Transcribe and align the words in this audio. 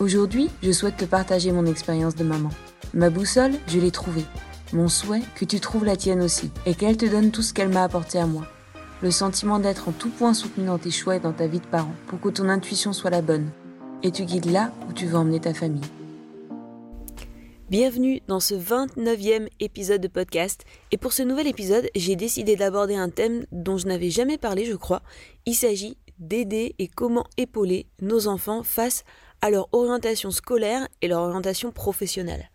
Aujourd'hui, 0.00 0.48
je 0.62 0.72
souhaite 0.72 0.96
te 0.96 1.04
partager 1.04 1.52
mon 1.52 1.66
expérience 1.66 2.14
de 2.14 2.24
maman. 2.24 2.48
Ma 2.94 3.10
boussole, 3.10 3.52
je 3.66 3.78
l'ai 3.78 3.90
trouvée. 3.90 4.24
Mon 4.72 4.88
souhait, 4.88 5.20
que 5.34 5.44
tu 5.44 5.60
trouves 5.60 5.84
la 5.84 5.94
tienne 5.94 6.22
aussi, 6.22 6.50
et 6.64 6.74
qu'elle 6.74 6.96
te 6.96 7.04
donne 7.04 7.30
tout 7.30 7.42
ce 7.42 7.52
qu'elle 7.52 7.68
m'a 7.68 7.84
apporté 7.84 8.18
à 8.18 8.24
moi. 8.24 8.46
Le 9.02 9.10
sentiment 9.10 9.58
d'être 9.58 9.90
en 9.90 9.92
tout 9.92 10.08
point 10.08 10.32
soutenu 10.32 10.64
dans 10.64 10.78
tes 10.78 10.90
choix 10.90 11.16
et 11.16 11.20
dans 11.20 11.34
ta 11.34 11.46
vie 11.46 11.60
de 11.60 11.66
parent, 11.66 11.92
pour 12.06 12.18
que 12.18 12.30
ton 12.30 12.48
intuition 12.48 12.94
soit 12.94 13.10
la 13.10 13.20
bonne. 13.20 13.50
Et 14.02 14.10
tu 14.10 14.24
guides 14.24 14.50
là 14.50 14.72
où 14.88 14.94
tu 14.94 15.04
veux 15.04 15.16
emmener 15.16 15.38
ta 15.40 15.52
famille. 15.52 15.84
Bienvenue 17.68 18.22
dans 18.26 18.40
ce 18.40 18.54
29e 18.54 19.48
épisode 19.60 20.00
de 20.00 20.08
podcast. 20.08 20.64
Et 20.92 20.96
pour 20.96 21.12
ce 21.12 21.22
nouvel 21.22 21.46
épisode, 21.46 21.90
j'ai 21.94 22.16
décidé 22.16 22.56
d'aborder 22.56 22.94
un 22.94 23.10
thème 23.10 23.44
dont 23.52 23.76
je 23.76 23.86
n'avais 23.86 24.10
jamais 24.10 24.38
parlé, 24.38 24.64
je 24.64 24.76
crois. 24.76 25.02
Il 25.44 25.54
s'agit 25.54 25.98
d'aider 26.20 26.74
et 26.78 26.86
comment 26.86 27.26
épauler 27.36 27.86
nos 28.00 28.28
enfants 28.28 28.62
face 28.62 29.04
à 29.40 29.50
leur 29.50 29.68
orientation 29.72 30.30
scolaire 30.30 30.86
et 31.02 31.08
leur 31.08 31.22
orientation 31.22 31.72
professionnelle. 31.72 32.50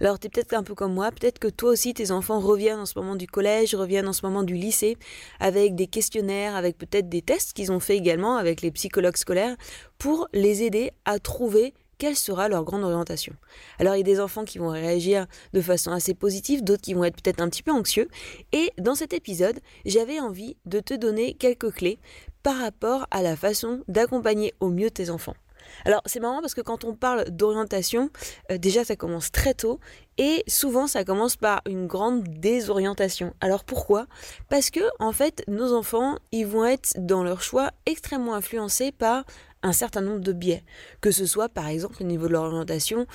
Alors 0.00 0.18
tu 0.18 0.26
es 0.26 0.30
peut-être 0.30 0.52
un 0.52 0.62
peu 0.62 0.74
comme 0.74 0.92
moi, 0.92 1.10
peut-être 1.10 1.38
que 1.38 1.48
toi 1.48 1.70
aussi 1.70 1.94
tes 1.94 2.10
enfants 2.10 2.40
reviennent 2.40 2.80
en 2.80 2.86
ce 2.86 2.98
moment 2.98 3.16
du 3.16 3.26
collège, 3.26 3.74
reviennent 3.74 4.08
en 4.08 4.12
ce 4.12 4.26
moment 4.26 4.42
du 4.42 4.54
lycée, 4.54 4.98
avec 5.40 5.74
des 5.74 5.86
questionnaires, 5.86 6.54
avec 6.54 6.76
peut-être 6.76 7.08
des 7.08 7.22
tests 7.22 7.54
qu'ils 7.54 7.72
ont 7.72 7.80
fait 7.80 7.96
également 7.96 8.36
avec 8.36 8.60
les 8.60 8.70
psychologues 8.70 9.16
scolaires, 9.16 9.56
pour 9.98 10.28
les 10.34 10.62
aider 10.62 10.90
à 11.06 11.18
trouver 11.18 11.72
quelle 11.98 12.16
sera 12.16 12.48
leur 12.48 12.64
grande 12.64 12.84
orientation. 12.84 13.32
Alors 13.78 13.94
il 13.94 13.98
y 13.98 14.00
a 14.00 14.04
des 14.04 14.20
enfants 14.20 14.44
qui 14.44 14.58
vont 14.58 14.68
réagir 14.68 15.26
de 15.54 15.60
façon 15.62 15.92
assez 15.92 16.12
positive, 16.12 16.62
d'autres 16.62 16.82
qui 16.82 16.92
vont 16.92 17.04
être 17.04 17.22
peut-être 17.22 17.40
un 17.40 17.48
petit 17.48 17.62
peu 17.62 17.72
anxieux. 17.72 18.08
Et 18.52 18.70
dans 18.76 18.94
cet 18.94 19.14
épisode, 19.14 19.60
j'avais 19.86 20.20
envie 20.20 20.56
de 20.66 20.80
te 20.80 20.92
donner 20.92 21.32
quelques 21.32 21.72
clés 21.72 21.98
par 22.46 22.58
rapport 22.58 23.08
à 23.10 23.22
la 23.22 23.34
façon 23.34 23.82
d'accompagner 23.88 24.54
au 24.60 24.68
mieux 24.68 24.88
tes 24.88 25.10
enfants. 25.10 25.34
Alors 25.84 26.00
c'est 26.06 26.20
marrant 26.20 26.40
parce 26.40 26.54
que 26.54 26.60
quand 26.60 26.84
on 26.84 26.94
parle 26.94 27.28
d'orientation, 27.28 28.08
euh, 28.52 28.56
déjà 28.56 28.84
ça 28.84 28.94
commence 28.94 29.32
très 29.32 29.52
tôt 29.52 29.80
et 30.18 30.44
souvent 30.46 30.86
ça 30.86 31.04
commence 31.04 31.36
par 31.36 31.62
une 31.66 31.86
grande 31.86 32.24
désorientation. 32.24 33.34
Alors 33.40 33.64
pourquoi? 33.64 34.06
Parce 34.48 34.70
que 34.70 34.80
en 34.98 35.12
fait 35.12 35.42
nos 35.48 35.72
enfants 35.72 36.16
ils 36.32 36.46
vont 36.46 36.64
être 36.64 36.94
dans 36.98 37.22
leur 37.22 37.42
choix 37.42 37.70
extrêmement 37.86 38.34
influencés 38.34 38.92
par 38.92 39.24
un 39.62 39.72
certain 39.72 40.00
nombre 40.00 40.20
de 40.20 40.32
biais, 40.32 40.64
que 41.00 41.10
ce 41.10 41.26
soit 41.26 41.48
par 41.48 41.68
exemple 41.68 41.96
au 42.00 42.04
niveau 42.04 42.28
de 42.28 42.32
l'orientation 42.32 43.06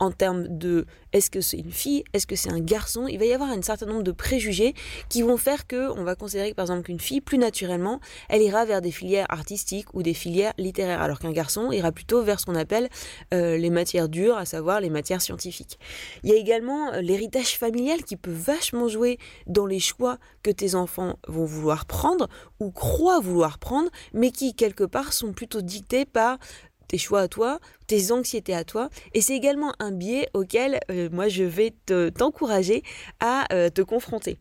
en 0.00 0.10
termes 0.10 0.48
de 0.48 0.86
est-ce 1.12 1.30
que 1.30 1.40
c'est 1.40 1.58
une 1.58 1.72
fille, 1.72 2.04
est-ce 2.14 2.26
que 2.26 2.36
c'est 2.36 2.50
un 2.50 2.60
garçon, 2.60 3.06
il 3.06 3.18
va 3.18 3.26
y 3.26 3.32
avoir 3.32 3.50
un 3.50 3.60
certain 3.60 3.86
nombre 3.86 4.02
de 4.02 4.12
préjugés 4.12 4.74
qui 5.08 5.22
vont 5.22 5.36
faire 5.36 5.66
que 5.66 5.90
on 5.90 6.04
va 6.04 6.14
considérer 6.14 6.50
que 6.50 6.56
par 6.56 6.64
exemple 6.64 6.82
qu'une 6.82 7.00
fille 7.00 7.20
plus 7.20 7.36
naturellement, 7.36 8.00
elle 8.28 8.42
ira 8.42 8.64
vers 8.64 8.80
des 8.80 8.90
filières 8.90 9.26
artistiques 9.28 9.92
ou 9.92 10.02
des 10.02 10.14
filières 10.14 10.54
littéraires 10.56 11.02
alors 11.02 11.18
qu'un 11.18 11.32
garçon 11.32 11.70
ira 11.70 11.92
plutôt 11.92 12.22
vers 12.22 12.40
ce 12.40 12.46
qu'on 12.46 12.54
appelle 12.54 12.88
euh, 13.34 13.58
les 13.58 13.70
matières 13.70 14.08
dures, 14.08 14.36
à 14.36 14.46
savoir 14.46 14.80
les 14.80 14.90
matières 14.90 15.20
scientifiques. 15.20 15.78
Il 16.22 16.30
y 16.30 16.32
a 16.32 16.36
euh, 16.52 17.00
l'héritage 17.00 17.56
familial 17.58 18.02
qui 18.02 18.16
peut 18.16 18.32
vachement 18.32 18.88
jouer 18.88 19.18
dans 19.46 19.66
les 19.66 19.80
choix 19.80 20.18
que 20.42 20.50
tes 20.50 20.74
enfants 20.74 21.16
vont 21.28 21.44
vouloir 21.44 21.86
prendre 21.86 22.28
ou 22.58 22.70
croient 22.70 23.20
vouloir 23.20 23.58
prendre, 23.58 23.90
mais 24.12 24.30
qui 24.30 24.54
quelque 24.54 24.84
part 24.84 25.12
sont 25.12 25.32
plutôt 25.32 25.62
dictés 25.62 26.04
par 26.04 26.38
tes 26.88 26.98
choix 26.98 27.20
à 27.20 27.28
toi, 27.28 27.60
tes 27.86 28.10
anxiétés 28.10 28.54
à 28.54 28.64
toi. 28.64 28.90
Et 29.14 29.20
c'est 29.20 29.36
également 29.36 29.72
un 29.78 29.92
biais 29.92 30.28
auquel 30.34 30.80
euh, 30.90 31.08
moi 31.12 31.28
je 31.28 31.44
vais 31.44 31.72
t'encourager 32.16 32.82
à 33.20 33.52
euh, 33.54 33.70
te 33.70 33.82
confronter. 33.82 34.38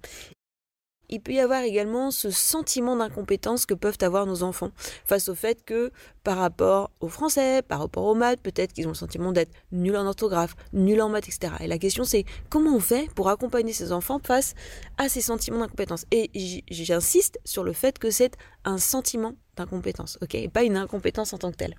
Il 1.10 1.22
peut 1.22 1.34
y 1.34 1.40
avoir 1.40 1.64
également 1.64 2.12
ce 2.12 2.30
sentiment 2.30 2.96
d'incompétence 2.96 3.66
que 3.66 3.74
peuvent 3.74 3.98
avoir 4.02 4.26
nos 4.26 4.44
enfants 4.44 4.72
face 5.06 5.30
au 5.30 5.36
fait 5.36 5.64
que 5.64 5.92
par 6.24 6.38
rapport 6.38 6.92
au 7.00 7.08
français, 7.08 7.62
par 7.62 7.80
rapport 7.80 8.06
aux 8.06 8.16
maths, 8.16 8.42
peut-être 8.42 8.74
qu'ils 8.74 8.86
ont 8.86 8.92
le 8.92 8.96
sentiment 8.96 9.32
d'être 9.32 9.52
nuls 9.72 9.96
en 9.96 10.06
orthographe, 10.06 10.56
nuls 10.74 11.02
en 11.02 11.10
maths, 11.10 11.28
etc. 11.28 11.54
Et 11.62 11.68
la 11.68 11.78
question 11.78 12.04
c'est 12.04 12.26
comment 12.50 12.76
on 12.76 12.80
fait 12.80 13.10
pour 13.16 13.30
accompagner 13.30 13.74
ces 13.74 13.92
enfants 13.92 14.20
face 14.24 14.54
à 14.98 15.10
ces 15.10 15.22
sentiments 15.22 15.60
d'incompétence? 15.60 16.06
Et 16.12 16.30
j'insiste 16.70 17.40
sur 17.46 17.64
le 17.64 17.74
fait 17.74 17.98
que 17.98 18.12
c'est 18.12 18.36
un 18.64 18.78
sentiment 18.78 19.34
d'incompétence, 19.56 20.18
ok, 20.22 20.36
et 20.36 20.48
pas 20.48 20.64
une 20.64 20.78
incompétence 20.78 21.34
en 21.34 21.38
tant 21.38 21.52
que 21.52 21.58
telle. 21.58 21.76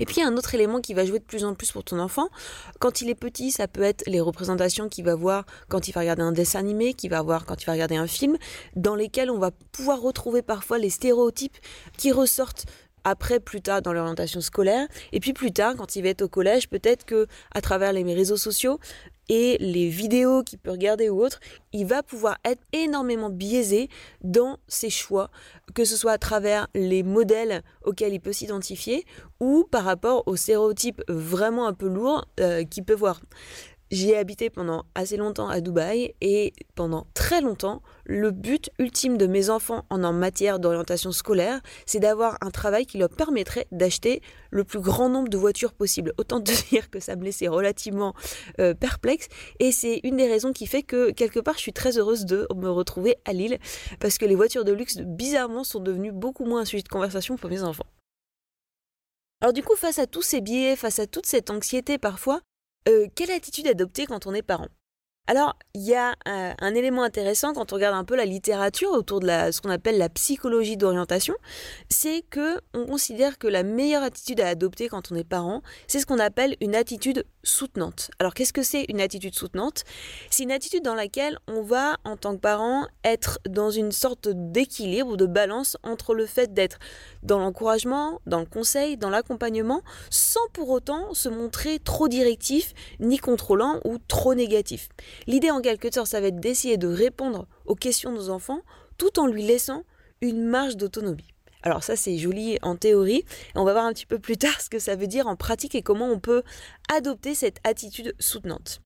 Et 0.00 0.06
puis 0.06 0.16
il 0.16 0.20
y 0.20 0.22
a 0.22 0.28
un 0.28 0.36
autre 0.36 0.54
élément 0.54 0.80
qui 0.80 0.94
va 0.94 1.04
jouer 1.04 1.18
de 1.18 1.24
plus 1.24 1.44
en 1.44 1.54
plus 1.54 1.72
pour 1.72 1.84
ton 1.84 1.98
enfant. 1.98 2.28
Quand 2.78 3.00
il 3.00 3.10
est 3.10 3.14
petit, 3.14 3.50
ça 3.50 3.68
peut 3.68 3.82
être 3.82 4.04
les 4.06 4.20
représentations 4.20 4.88
qu'il 4.88 5.04
va 5.04 5.14
voir 5.14 5.44
quand 5.68 5.88
il 5.88 5.92
va 5.92 6.00
regarder 6.00 6.22
un 6.22 6.32
dessin 6.32 6.60
animé, 6.60 6.94
qu'il 6.94 7.10
va 7.10 7.22
voir 7.22 7.46
quand 7.46 7.62
il 7.62 7.66
va 7.66 7.72
regarder 7.72 7.96
un 7.96 8.06
film, 8.06 8.36
dans 8.76 8.94
lesquels 8.94 9.30
on 9.30 9.38
va 9.38 9.50
pouvoir 9.72 10.00
retrouver 10.00 10.42
parfois 10.42 10.78
les 10.78 10.90
stéréotypes 10.90 11.56
qui 11.96 12.12
ressortent 12.12 12.66
après 13.04 13.40
plus 13.40 13.60
tard 13.60 13.82
dans 13.82 13.92
l'orientation 13.92 14.40
scolaire 14.40 14.86
et 15.12 15.20
puis 15.20 15.32
plus 15.32 15.52
tard 15.52 15.74
quand 15.76 15.96
il 15.96 16.02
va 16.02 16.10
être 16.10 16.22
au 16.22 16.28
collège 16.28 16.68
peut-être 16.68 17.04
que 17.04 17.26
à 17.52 17.60
travers 17.60 17.92
les 17.92 18.02
réseaux 18.14 18.36
sociaux 18.36 18.78
et 19.28 19.56
les 19.60 19.88
vidéos 19.88 20.42
qu'il 20.42 20.58
peut 20.58 20.70
regarder 20.70 21.08
ou 21.08 21.22
autres, 21.22 21.40
il 21.72 21.86
va 21.86 22.02
pouvoir 22.02 22.38
être 22.44 22.62
énormément 22.72 23.30
biaisé 23.30 23.88
dans 24.22 24.58
ses 24.66 24.90
choix, 24.90 25.30
que 25.74 25.84
ce 25.84 25.96
soit 25.96 26.12
à 26.12 26.18
travers 26.18 26.68
les 26.74 27.02
modèles 27.02 27.62
auxquels 27.84 28.12
il 28.12 28.20
peut 28.20 28.32
s'identifier 28.32 29.04
ou 29.40 29.64
par 29.70 29.84
rapport 29.84 30.22
aux 30.26 30.36
stéréotypes 30.36 31.02
vraiment 31.08 31.66
un 31.66 31.72
peu 31.72 31.88
lourds 31.88 32.26
euh, 32.40 32.64
qu'il 32.64 32.84
peut 32.84 32.94
voir. 32.94 33.20
J'y 33.92 34.12
ai 34.12 34.16
habité 34.16 34.48
pendant 34.48 34.86
assez 34.94 35.18
longtemps 35.18 35.50
à 35.50 35.60
Dubaï 35.60 36.14
et 36.22 36.54
pendant 36.74 37.06
très 37.12 37.42
longtemps, 37.42 37.82
le 38.06 38.30
but 38.30 38.70
ultime 38.78 39.18
de 39.18 39.26
mes 39.26 39.50
enfants 39.50 39.84
en, 39.90 39.98
matière 40.14 40.58
d'orientation 40.58 41.12
scolaire, 41.12 41.60
c'est 41.84 42.00
d'avoir 42.00 42.38
un 42.40 42.50
travail 42.50 42.86
qui 42.86 42.96
leur 42.96 43.10
permettrait 43.10 43.66
d'acheter 43.70 44.22
le 44.50 44.64
plus 44.64 44.80
grand 44.80 45.10
nombre 45.10 45.28
de 45.28 45.36
voitures 45.36 45.74
possible. 45.74 46.14
Autant 46.16 46.40
te 46.40 46.52
dire 46.70 46.88
que 46.88 47.00
ça 47.00 47.16
me 47.16 47.22
laissait 47.22 47.48
relativement 47.48 48.14
euh, 48.60 48.72
perplexe 48.72 49.28
et 49.60 49.72
c'est 49.72 50.00
une 50.04 50.16
des 50.16 50.26
raisons 50.26 50.54
qui 50.54 50.66
fait 50.66 50.82
que 50.82 51.10
quelque 51.10 51.40
part 51.40 51.56
je 51.56 51.60
suis 51.60 51.74
très 51.74 51.98
heureuse 51.98 52.24
de 52.24 52.48
me 52.56 52.70
retrouver 52.70 53.16
à 53.26 53.34
Lille 53.34 53.58
parce 54.00 54.16
que 54.16 54.24
les 54.24 54.36
voitures 54.36 54.64
de 54.64 54.72
luxe 54.72 54.96
bizarrement 55.00 55.64
sont 55.64 55.80
devenues 55.80 56.12
beaucoup 56.12 56.46
moins 56.46 56.62
un 56.62 56.64
sujet 56.64 56.82
de 56.82 56.88
conversation 56.88 57.36
pour 57.36 57.50
mes 57.50 57.62
enfants. 57.62 57.86
Alors 59.42 59.52
du 59.52 59.62
coup, 59.62 59.76
face 59.76 59.98
à 59.98 60.06
tous 60.06 60.22
ces 60.22 60.40
biais, 60.40 60.76
face 60.76 60.98
à 60.98 61.06
toute 61.06 61.26
cette 61.26 61.50
anxiété 61.50 61.98
parfois, 61.98 62.40
euh, 62.88 63.06
quelle 63.14 63.30
attitude 63.30 63.66
adopter 63.66 64.06
quand 64.06 64.26
on 64.26 64.34
est 64.34 64.42
parent? 64.42 64.68
Alors, 65.28 65.56
il 65.74 65.82
y 65.82 65.94
a 65.94 66.16
euh, 66.26 66.52
un, 66.58 66.74
élément 66.74 67.04
intéressant 67.04 67.52
quand 67.52 67.72
on 67.72 67.76
regarde 67.76 67.94
un 67.94 68.02
peu 68.02 68.16
la 68.16 68.24
littérature 68.24 68.90
autour 68.90 69.20
de 69.20 69.28
ce 69.28 69.60
qu'on 69.60 69.70
appelle 69.70 69.96
la 69.96 70.08
psychologie 70.08 70.76
d'orientation, 70.76 71.34
c'est 71.88 72.22
que 72.28 72.60
on 72.74 72.86
considère 72.86 73.38
que 73.38 73.46
la 73.46 73.62
meilleure 73.62 74.02
attitude 74.02 74.40
à 74.40 74.48
adopter 74.48 74.88
quand 74.88 75.12
on 75.12 75.14
est 75.14 75.24
parent, 75.24 75.62
c'est 75.86 76.00
ce 76.00 76.06
qu'on 76.06 76.18
appelle 76.18 76.56
une 76.60 76.74
attitude 76.74 77.24
soutenante. 77.44 78.10
Alors, 78.18 78.34
qu'est-ce 78.34 78.52
que 78.52 78.64
c'est 78.64 78.84
une 78.88 79.00
attitude 79.00 79.34
soutenante? 79.34 79.84
C'est 80.28 80.42
une 80.42 80.50
attitude 80.50 80.82
dans 80.82 80.96
laquelle 80.96 81.38
on 81.46 81.62
va, 81.62 81.98
en 82.04 82.16
tant 82.16 82.34
que 82.34 82.40
parent, 82.40 82.88
être 83.04 83.38
dans 83.48 83.70
une 83.70 83.92
sorte 83.92 84.28
d'équilibre 84.28 85.10
ou 85.10 85.16
de 85.16 85.26
balance 85.26 85.76
entre 85.84 86.14
le 86.14 86.26
fait 86.26 86.52
d'être 86.52 86.78
dans 87.22 87.38
l'encouragement, 87.38 88.20
dans 88.26 88.40
le 88.40 88.46
conseil, 88.46 88.96
dans 88.96 89.10
l'accompagnement, 89.10 89.82
sans 90.10 90.46
pour 90.52 90.70
autant 90.70 91.14
se 91.14 91.28
montrer 91.28 91.78
trop 91.78 92.08
directif, 92.08 92.74
ni 93.00 93.18
contrôlant 93.18 93.80
ou 93.84 93.98
trop 93.98 94.34
négatif. 94.34 94.88
L'idée 95.26 95.50
en 95.50 95.60
quelque 95.60 95.92
sorte, 95.92 96.08
ça 96.08 96.20
va 96.20 96.28
être 96.28 96.40
d'essayer 96.40 96.76
de 96.76 96.88
répondre 96.88 97.46
aux 97.66 97.74
questions 97.74 98.12
de 98.12 98.16
nos 98.16 98.30
enfants 98.30 98.60
tout 98.98 99.18
en 99.18 99.26
lui 99.26 99.42
laissant 99.42 99.84
une 100.20 100.44
marge 100.44 100.76
d'autonomie. 100.76 101.32
Alors 101.62 101.84
ça 101.84 101.94
c'est 101.94 102.18
joli 102.18 102.58
en 102.62 102.76
théorie, 102.76 103.24
on 103.54 103.64
va 103.64 103.72
voir 103.72 103.84
un 103.84 103.92
petit 103.92 104.06
peu 104.06 104.18
plus 104.18 104.36
tard 104.36 104.60
ce 104.60 104.68
que 104.68 104.80
ça 104.80 104.96
veut 104.96 105.06
dire 105.06 105.28
en 105.28 105.36
pratique 105.36 105.74
et 105.74 105.82
comment 105.82 106.08
on 106.08 106.18
peut 106.18 106.42
adopter 106.92 107.34
cette 107.34 107.58
attitude 107.64 108.14
soutenante. 108.18 108.80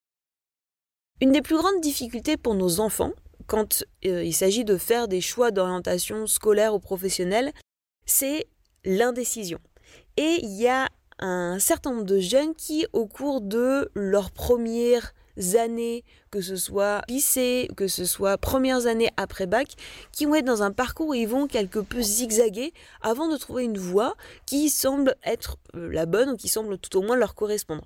Une 1.23 1.33
des 1.33 1.41
plus 1.41 1.57
grandes 1.57 1.81
difficultés 1.81 2.37
pour 2.37 2.55
nos 2.55 2.81
enfants, 2.81 3.13
quand 3.47 3.85
euh, 4.05 4.23
il 4.23 4.35
s'agit 4.35 4.65
de 4.65 4.77
faire 4.77 5.09
des 5.09 5.23
choix 5.23 5.51
d'orientation 5.51 6.27
scolaire 6.27 6.75
ou 6.75 6.79
professionnelle, 6.79 7.53
c'est 8.07 8.47
l'indécision. 8.85 9.59
Et 10.17 10.39
il 10.43 10.53
y 10.53 10.69
a 10.69 10.89
un 11.19 11.59
certain 11.59 11.93
nombre 11.93 12.05
de 12.05 12.21
jeunes 12.21 12.55
qui, 12.55 12.87
au 12.93 13.07
cours 13.07 13.41
de 13.41 13.91
leur 13.95 14.31
première 14.31 15.13
années, 15.55 16.05
que 16.31 16.41
ce 16.41 16.57
soit 16.57 17.03
lycée, 17.09 17.69
que 17.77 17.89
ce 17.89 18.05
soit 18.05 18.39
premières 18.39 18.87
années 18.87 19.11
après 19.17 19.47
bac, 19.47 19.69
qui 20.13 20.25
vont 20.25 20.35
être 20.35 20.45
dans 20.45 20.63
un 20.63 20.73
parcours 20.73 21.09
où 21.09 21.15
ils 21.15 21.29
vont 21.29 21.47
quelque 21.47 21.79
peu 21.79 22.01
zigzaguer 22.01 22.73
avant 23.03 23.29
de 23.29 23.37
trouver 23.37 23.65
une 23.65 23.79
voie 23.79 24.15
qui 24.47 24.71
semble 24.71 25.17
être 25.25 25.59
euh, 25.75 25.91
la 25.93 26.07
bonne 26.07 26.31
ou 26.31 26.37
qui 26.37 26.49
semble 26.49 26.79
tout 26.79 26.97
au 26.99 27.03
moins 27.03 27.17
leur 27.17 27.35
correspondre. 27.35 27.85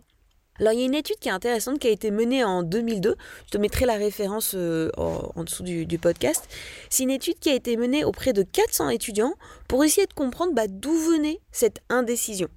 Alors 0.60 0.74
il 0.74 0.80
y 0.80 0.82
a 0.82 0.86
une 0.86 0.94
étude 0.94 1.16
qui 1.16 1.28
est 1.28 1.32
intéressante 1.32 1.78
qui 1.78 1.88
a 1.88 1.90
été 1.90 2.10
menée 2.10 2.44
en 2.44 2.62
2002, 2.62 3.16
je 3.46 3.50
te 3.50 3.56
mettrai 3.56 3.86
la 3.86 3.94
référence 3.94 4.52
euh, 4.54 4.90
en, 4.98 5.42
dessous 5.42 5.62
du, 5.62 5.98
podcast, 5.98 6.46
c'est 6.90 7.02
une 7.02 7.10
étude 7.10 7.38
qui 7.38 7.48
a 7.48 7.54
été 7.54 7.78
menée 7.78 8.04
auprès 8.04 8.34
de 8.34 8.42
400 8.42 8.90
étudiants 8.90 9.34
pour 9.68 9.84
essayer 9.84 10.06
de 10.06 10.12
comprendre 10.12 10.52
bah, 10.52 10.66
d'où 10.68 10.92
venait 10.92 11.40
cette 11.50 11.80
indécision. 11.88 12.48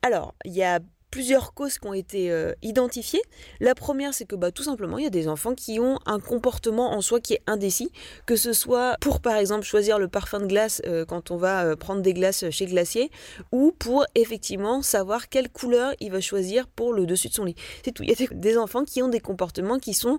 Alors, 0.00 0.34
il 0.46 0.52
y 0.52 0.62
a 0.62 0.80
plusieurs 1.10 1.54
causes 1.54 1.78
qui 1.78 1.86
ont 1.86 1.94
été 1.94 2.30
euh, 2.30 2.52
identifiées. 2.62 3.22
La 3.60 3.74
première, 3.74 4.14
c'est 4.14 4.24
que 4.24 4.36
bah, 4.36 4.50
tout 4.50 4.62
simplement, 4.62 4.98
il 4.98 5.04
y 5.04 5.06
a 5.06 5.10
des 5.10 5.28
enfants 5.28 5.54
qui 5.54 5.80
ont 5.80 5.98
un 6.06 6.20
comportement 6.20 6.92
en 6.92 7.00
soi 7.00 7.20
qui 7.20 7.34
est 7.34 7.42
indécis, 7.46 7.90
que 8.26 8.36
ce 8.36 8.52
soit 8.52 8.96
pour, 9.00 9.20
par 9.20 9.36
exemple, 9.36 9.64
choisir 9.64 9.98
le 9.98 10.08
parfum 10.08 10.40
de 10.40 10.46
glace 10.46 10.82
euh, 10.86 11.04
quand 11.04 11.30
on 11.30 11.36
va 11.36 11.64
euh, 11.64 11.76
prendre 11.76 12.02
des 12.02 12.14
glaces 12.14 12.48
chez 12.50 12.66
Glacier, 12.66 13.10
ou 13.52 13.72
pour 13.78 14.04
effectivement 14.14 14.82
savoir 14.82 15.28
quelle 15.28 15.48
couleur 15.48 15.92
il 16.00 16.10
va 16.12 16.20
choisir 16.20 16.66
pour 16.66 16.92
le 16.92 17.06
dessus 17.06 17.28
de 17.28 17.34
son 17.34 17.44
lit. 17.44 17.56
C'est 17.84 17.92
tout. 17.92 18.02
Il 18.02 18.10
y 18.10 18.12
a 18.12 18.26
des 18.32 18.58
enfants 18.58 18.84
qui 18.84 19.02
ont 19.02 19.08
des 19.08 19.20
comportements 19.20 19.78
qui 19.78 19.94
sont 19.94 20.18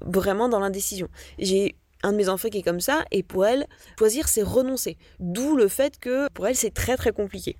vraiment 0.00 0.48
dans 0.48 0.60
l'indécision. 0.60 1.08
J'ai 1.38 1.76
un 2.02 2.12
de 2.12 2.16
mes 2.16 2.28
enfants 2.28 2.48
qui 2.48 2.58
est 2.58 2.62
comme 2.62 2.80
ça, 2.80 3.04
et 3.10 3.22
pour 3.22 3.46
elle, 3.46 3.66
choisir, 3.98 4.28
c'est 4.28 4.42
renoncer. 4.42 4.96
D'où 5.20 5.56
le 5.56 5.68
fait 5.68 5.98
que 5.98 6.28
pour 6.30 6.46
elle, 6.46 6.56
c'est 6.56 6.74
très 6.74 6.96
très 6.96 7.12
compliqué. 7.12 7.56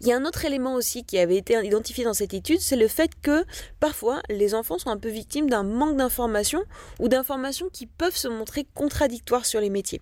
Il 0.00 0.08
y 0.08 0.12
a 0.12 0.16
un 0.16 0.24
autre 0.24 0.44
élément 0.44 0.74
aussi 0.74 1.04
qui 1.04 1.18
avait 1.18 1.36
été 1.36 1.54
identifié 1.64 2.02
dans 2.02 2.14
cette 2.14 2.34
étude, 2.34 2.60
c'est 2.60 2.76
le 2.76 2.88
fait 2.88 3.12
que 3.22 3.44
parfois 3.78 4.20
les 4.28 4.52
enfants 4.54 4.78
sont 4.78 4.90
un 4.90 4.98
peu 4.98 5.08
victimes 5.08 5.48
d'un 5.48 5.62
manque 5.62 5.96
d'informations 5.96 6.64
ou 6.98 7.08
d'informations 7.08 7.68
qui 7.72 7.86
peuvent 7.86 8.16
se 8.16 8.26
montrer 8.26 8.66
contradictoires 8.74 9.46
sur 9.46 9.60
les 9.60 9.70
métiers. 9.70 10.00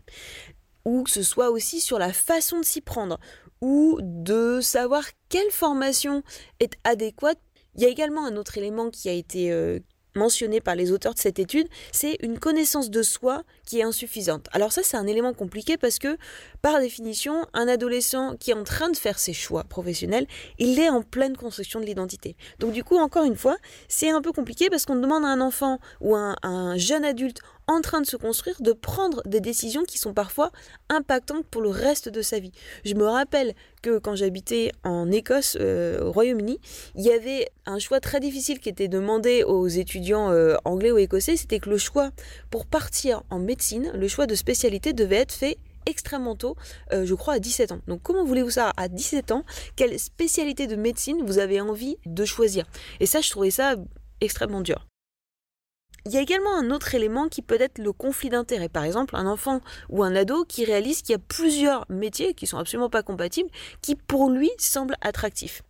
Ou 0.87 1.03
que 1.03 1.11
ce 1.11 1.23
soit 1.23 1.51
aussi 1.51 1.81
sur 1.81 1.99
la 1.99 2.15
façon 2.15 2.61
de 2.61 2.65
s'y 2.65 2.81
prendre, 2.81 3.19
ou 3.61 3.99
de 4.01 4.61
savoir 4.63 5.05
quelle 5.29 5.51
formation 5.51 6.23
est 6.61 6.75
adéquate. 6.85 7.39
Il 7.75 7.83
y 7.83 7.85
a 7.85 7.89
également 7.89 8.27
un 8.27 8.37
autre 8.37 8.57
élément 8.57 8.91
qui 8.91 9.09
a 9.09 9.13
été, 9.13 9.53
euh, 9.53 9.81
mentionné 10.15 10.61
par 10.61 10.75
les 10.75 10.93
auteurs 10.93 11.15
de 11.15 11.19
cette 11.19 11.39
étude, 11.39 11.69
c'est 11.93 12.17
une 12.21 12.39
connaissance 12.39 12.91
de 12.91 13.03
soi 13.03 13.43
qui 13.65 13.81
est 13.81 13.83
insuffisante. 13.83 14.49
Alors 14.53 14.73
ça, 14.73 14.83
c'est 14.83 14.97
un 14.97 15.07
élément 15.07 15.33
compliqué 15.33 15.77
parce 15.77 15.99
que, 15.99 16.17
par 16.63 16.81
définition, 16.81 17.47
un 17.55 17.69
adolescent 17.69 18.37
qui 18.37 18.51
est 18.51 18.55
en 18.55 18.65
train 18.65 18.91
de 18.91 18.97
faire 18.97 19.19
ses 19.19 19.33
choix 19.33 19.65
professionnels, 19.65 20.27
il 20.59 20.79
est 20.79 20.89
en 20.89 21.03
pleine 21.03 21.37
construction 21.37 21.81
de 21.81 21.87
l'identité. 21.87 22.37
Donc 22.59 22.73
du 22.73 22.85
coup, 22.85 22.99
encore 22.99 23.25
une 23.25 23.37
fois, 23.37 23.57
c'est 23.89 24.11
un 24.11 24.23
peu 24.23 24.33
compliqué 24.33 24.71
parce 24.71 24.87
qu'on 24.87 24.97
demande 24.97 25.25
à 25.25 25.29
un 25.29 25.41
enfant 25.41 25.79
ou 26.01 26.15
à 26.15 26.37
un 26.43 26.77
jeune 26.77 27.05
adulte 27.05 27.41
en 27.71 27.81
train 27.81 28.01
de 28.01 28.07
se 28.07 28.17
construire, 28.17 28.61
de 28.61 28.73
prendre 28.73 29.23
des 29.27 29.41
décisions 29.41 29.85
qui 29.85 29.97
sont 29.97 30.13
parfois 30.13 30.51
impactantes 30.89 31.47
pour 31.47 31.63
le 31.63 31.69
reste 31.69 32.09
de 32.09 32.21
sa 32.21 32.41
vie. 32.41 32.51
Je 32.85 32.95
me 32.95 33.05
rappelle 33.05 33.55
que 33.81 33.99
quand 33.99 34.17
j'habitais 34.17 34.73
en 34.83 35.09
Écosse, 35.13 35.57
euh, 35.61 36.03
au 36.03 36.11
Royaume-Uni, 36.11 36.59
il 36.97 37.05
y 37.05 37.13
avait 37.13 37.49
un 37.67 37.79
choix 37.79 38.01
très 38.01 38.19
difficile 38.19 38.59
qui 38.59 38.69
était 38.69 38.89
demandé 38.89 39.45
aux 39.45 39.69
étudiants 39.69 40.33
euh, 40.33 40.57
anglais 40.65 40.91
ou 40.91 40.99
écossais, 40.99 41.37
c'était 41.37 41.61
que 41.61 41.71
le 41.71 41.79
choix 41.79 42.11
pour 42.51 42.67
partir 42.67 43.23
en 43.31 43.39
médecine, 43.39 43.93
le 43.95 44.09
choix 44.09 44.27
de 44.27 44.35
spécialité 44.35 44.93
devait 44.93 45.17
être 45.17 45.33
fait 45.33 45.57
extrêmement 45.87 46.35
tôt, 46.35 46.57
euh, 46.93 47.07
je 47.07 47.15
crois 47.15 47.35
à 47.35 47.39
17 47.39 47.71
ans. 47.71 47.81
Donc 47.87 48.03
comment 48.03 48.25
voulez-vous 48.25 48.51
savoir 48.51 48.75
à 48.79 48.89
17 48.89 49.31
ans? 49.31 49.45
Quelle 49.77 49.97
spécialité 50.01 50.67
de 50.67 50.75
médecine 50.75 51.23
vous 51.25 51.39
avez 51.39 51.61
envie 51.61 51.99
de 52.05 52.25
choisir? 52.25 52.67
Et 52.99 53.07
ça, 53.07 53.21
je 53.21 53.31
trouvais 53.31 53.53
ça 53.53 53.77
extrêmement 54.21 54.61
dur. 54.61 54.90
Il 56.07 56.13
y 56.13 56.17
a 56.17 56.21
également 56.21 56.57
un 56.57 56.71
autre 56.71 56.95
élément 56.95 57.29
qui 57.29 57.43
peut 57.43 57.61
être 57.61 57.79
le 57.79 57.93
conflit 57.93 58.31
d'intérêts. 58.31 58.69
Par 58.69 58.85
exemple, 58.85 59.17
un 59.17 59.27
enfant 59.27 59.61
ou 59.89 60.03
un 60.03 60.15
ado 60.17 60.45
qui 60.45 60.65
réalise 60.65 61.03
qu'il 61.03 61.13
y 61.13 61.17
a 61.17 61.19
plusieurs 61.19 61.85
métiers 61.89 62.35
qui 62.35 62.47
sont 62.47 62.59
absolument 62.59 62.91
pas 62.91 63.03
compatibles, 63.03 63.51
qui 63.83 63.97
pour 63.97 64.31
lui 64.31 64.51
semblent 64.59 64.97
attractifs. 65.01 65.63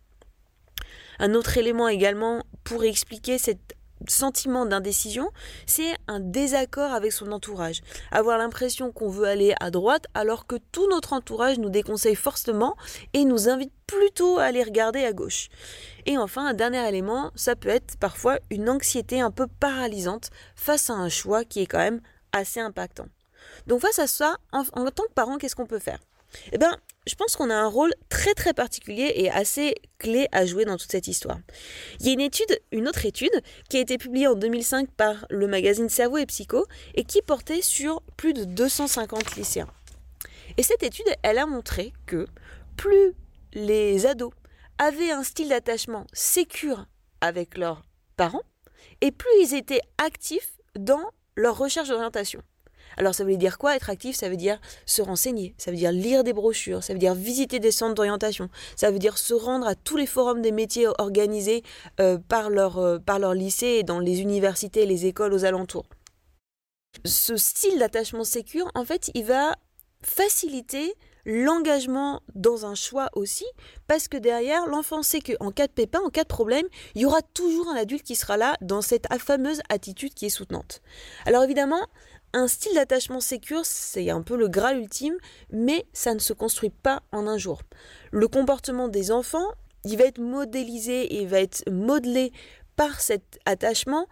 Un 1.19 1.33
autre 1.33 1.57
élément 1.57 1.87
également 1.87 2.43
pour 2.63 2.83
expliquer 2.83 3.37
cette 3.37 3.75
sentiment 4.07 4.65
d'indécision, 4.65 5.29
c'est 5.65 5.93
un 6.07 6.19
désaccord 6.19 6.91
avec 6.91 7.11
son 7.11 7.31
entourage. 7.31 7.81
Avoir 8.11 8.37
l'impression 8.37 8.91
qu'on 8.91 9.09
veut 9.09 9.27
aller 9.27 9.53
à 9.59 9.71
droite 9.71 10.05
alors 10.13 10.47
que 10.47 10.55
tout 10.71 10.87
notre 10.89 11.13
entourage 11.13 11.59
nous 11.59 11.69
déconseille 11.69 12.15
fortement 12.15 12.75
et 13.13 13.25
nous 13.25 13.49
invite 13.49 13.73
plutôt 13.87 14.37
à 14.37 14.45
aller 14.45 14.63
regarder 14.63 15.03
à 15.03 15.13
gauche. 15.13 15.49
Et 16.05 16.17
enfin, 16.17 16.45
un 16.47 16.53
dernier 16.53 16.87
élément, 16.87 17.31
ça 17.35 17.55
peut 17.55 17.69
être 17.69 17.97
parfois 17.97 18.39
une 18.49 18.69
anxiété 18.69 19.21
un 19.21 19.31
peu 19.31 19.47
paralysante 19.47 20.29
face 20.55 20.89
à 20.89 20.93
un 20.93 21.09
choix 21.09 21.43
qui 21.43 21.61
est 21.61 21.67
quand 21.67 21.77
même 21.77 22.01
assez 22.31 22.59
impactant. 22.59 23.07
Donc 23.67 23.81
face 23.81 23.99
à 23.99 24.07
ça, 24.07 24.37
en, 24.51 24.63
tant 24.63 25.03
que 25.03 25.13
parent, 25.13 25.37
qu'est-ce 25.37 25.55
qu'on 25.55 25.65
peut 25.65 25.79
faire? 25.79 25.99
Eh 26.51 26.57
bien, 26.57 26.77
je 27.07 27.15
pense 27.15 27.35
qu'on 27.35 27.49
a 27.49 27.55
un 27.55 27.67
rôle 27.67 27.93
très 28.09 28.33
très 28.33 28.53
particulier 28.53 29.11
et 29.15 29.31
assez 29.31 29.75
clé 29.97 30.27
à 30.31 30.45
jouer 30.45 30.65
dans 30.65 30.77
toute 30.77 30.91
cette 30.91 31.07
histoire. 31.07 31.39
Il 31.99 32.07
y 32.07 32.09
a 32.09 32.13
une 32.13 32.21
étude, 32.21 32.59
une 32.71 32.87
autre 32.87 33.05
étude, 33.05 33.41
qui 33.69 33.77
a 33.77 33.79
été 33.79 33.97
publiée 33.97 34.27
en 34.27 34.35
2005 34.35 34.91
par 34.91 35.25
le 35.29 35.47
magazine 35.47 35.89
Cerveau 35.89 36.17
et 36.17 36.25
Psycho 36.25 36.65
et 36.95 37.03
qui 37.03 37.21
portait 37.21 37.61
sur 37.61 38.01
plus 38.17 38.33
de 38.33 38.43
250 38.43 39.35
lycéens. 39.35 39.69
Et 40.57 40.63
cette 40.63 40.83
étude, 40.83 41.07
elle 41.23 41.37
a 41.37 41.45
montré 41.45 41.93
que 42.05 42.27
plus 42.77 43.13
les 43.53 44.05
ados 44.05 44.33
avaient 44.77 45.11
un 45.11 45.23
style 45.23 45.49
d'attachement 45.49 46.05
sécure 46.13 46.85
avec 47.21 47.57
leurs 47.57 47.83
parents, 48.17 48.43
et 49.01 49.11
plus 49.11 49.29
ils 49.41 49.53
étaient 49.53 49.81
actifs 49.97 50.57
dans 50.75 51.03
leur 51.35 51.57
recherche 51.57 51.89
d'orientation. 51.89 52.41
Alors 52.97 53.15
ça 53.15 53.23
veut 53.23 53.37
dire 53.37 53.57
quoi 53.57 53.75
être 53.75 53.89
actif? 53.89 54.15
Ça 54.15 54.29
veut 54.29 54.37
dire 54.37 54.59
se 54.85 55.01
renseigner, 55.01 55.55
ça 55.57 55.71
veut 55.71 55.77
dire 55.77 55.91
lire 55.91 56.23
des 56.23 56.33
brochures, 56.33 56.83
ça 56.83 56.93
veut 56.93 56.99
dire 56.99 57.15
visiter 57.15 57.59
des 57.59 57.71
centres 57.71 57.95
d'orientation, 57.95 58.49
ça 58.75 58.91
veut 58.91 58.99
dire 58.99 59.17
se 59.17 59.33
rendre 59.33 59.67
à 59.67 59.75
tous 59.75 59.97
les 59.97 60.05
forums 60.05 60.41
des 60.41 60.51
métiers 60.51 60.87
organisés 60.99 61.63
euh, 61.99 62.17
par, 62.17 62.49
leur, 62.49 62.77
euh, 62.77 62.99
par 62.99 63.19
leur 63.19 63.33
lycée 63.33 63.77
et 63.79 63.83
dans 63.83 63.99
les 63.99 64.21
universités 64.21 64.83
et 64.83 64.85
les 64.85 65.05
écoles 65.05 65.33
aux 65.33 65.45
alentours. 65.45 65.85
Ce 67.05 67.37
style 67.37 67.79
d'attachement 67.79 68.23
sécure, 68.23 68.69
en 68.75 68.83
fait, 68.83 69.11
il 69.13 69.25
va 69.25 69.55
faciliter 70.03 70.93
l'engagement 71.25 72.21
dans 72.33 72.65
un 72.65 72.75
choix 72.75 73.09
aussi, 73.13 73.45
parce 73.87 74.07
que 74.07 74.17
derrière, 74.17 74.65
l'enfant 74.67 75.03
sait 75.03 75.21
qu'en 75.21 75.51
cas 75.51 75.67
de 75.67 75.71
pépin, 75.71 75.99
en 75.99 76.09
cas 76.09 76.23
de 76.23 76.27
problème, 76.27 76.65
il 76.95 77.01
y 77.01 77.05
aura 77.05 77.21
toujours 77.21 77.69
un 77.69 77.75
adulte 77.75 78.03
qui 78.03 78.15
sera 78.15 78.37
là 78.37 78.55
dans 78.61 78.81
cette 78.81 79.07
fameuse 79.19 79.61
attitude 79.69 80.13
qui 80.13 80.25
est 80.25 80.29
soutenante. 80.29 80.81
Alors 81.25 81.43
évidemment, 81.43 81.85
un 82.33 82.47
style 82.47 82.73
d'attachement 82.75 83.19
sécure, 83.19 83.65
c'est 83.65 84.09
un 84.09 84.21
peu 84.21 84.37
le 84.37 84.47
graal 84.47 84.79
ultime, 84.79 85.17
mais 85.51 85.85
ça 85.93 86.13
ne 86.13 86.19
se 86.19 86.33
construit 86.33 86.69
pas 86.69 87.03
en 87.11 87.27
un 87.27 87.37
jour. 87.37 87.61
Le 88.11 88.27
comportement 88.27 88.87
des 88.87 89.11
enfants, 89.11 89.47
il 89.83 89.97
va 89.97 90.05
être 90.05 90.19
modélisé 90.19 91.19
et 91.19 91.25
va 91.25 91.41
être 91.41 91.69
modelé 91.69 92.31
par 92.75 93.01
cet 93.01 93.39
attachement 93.45 94.07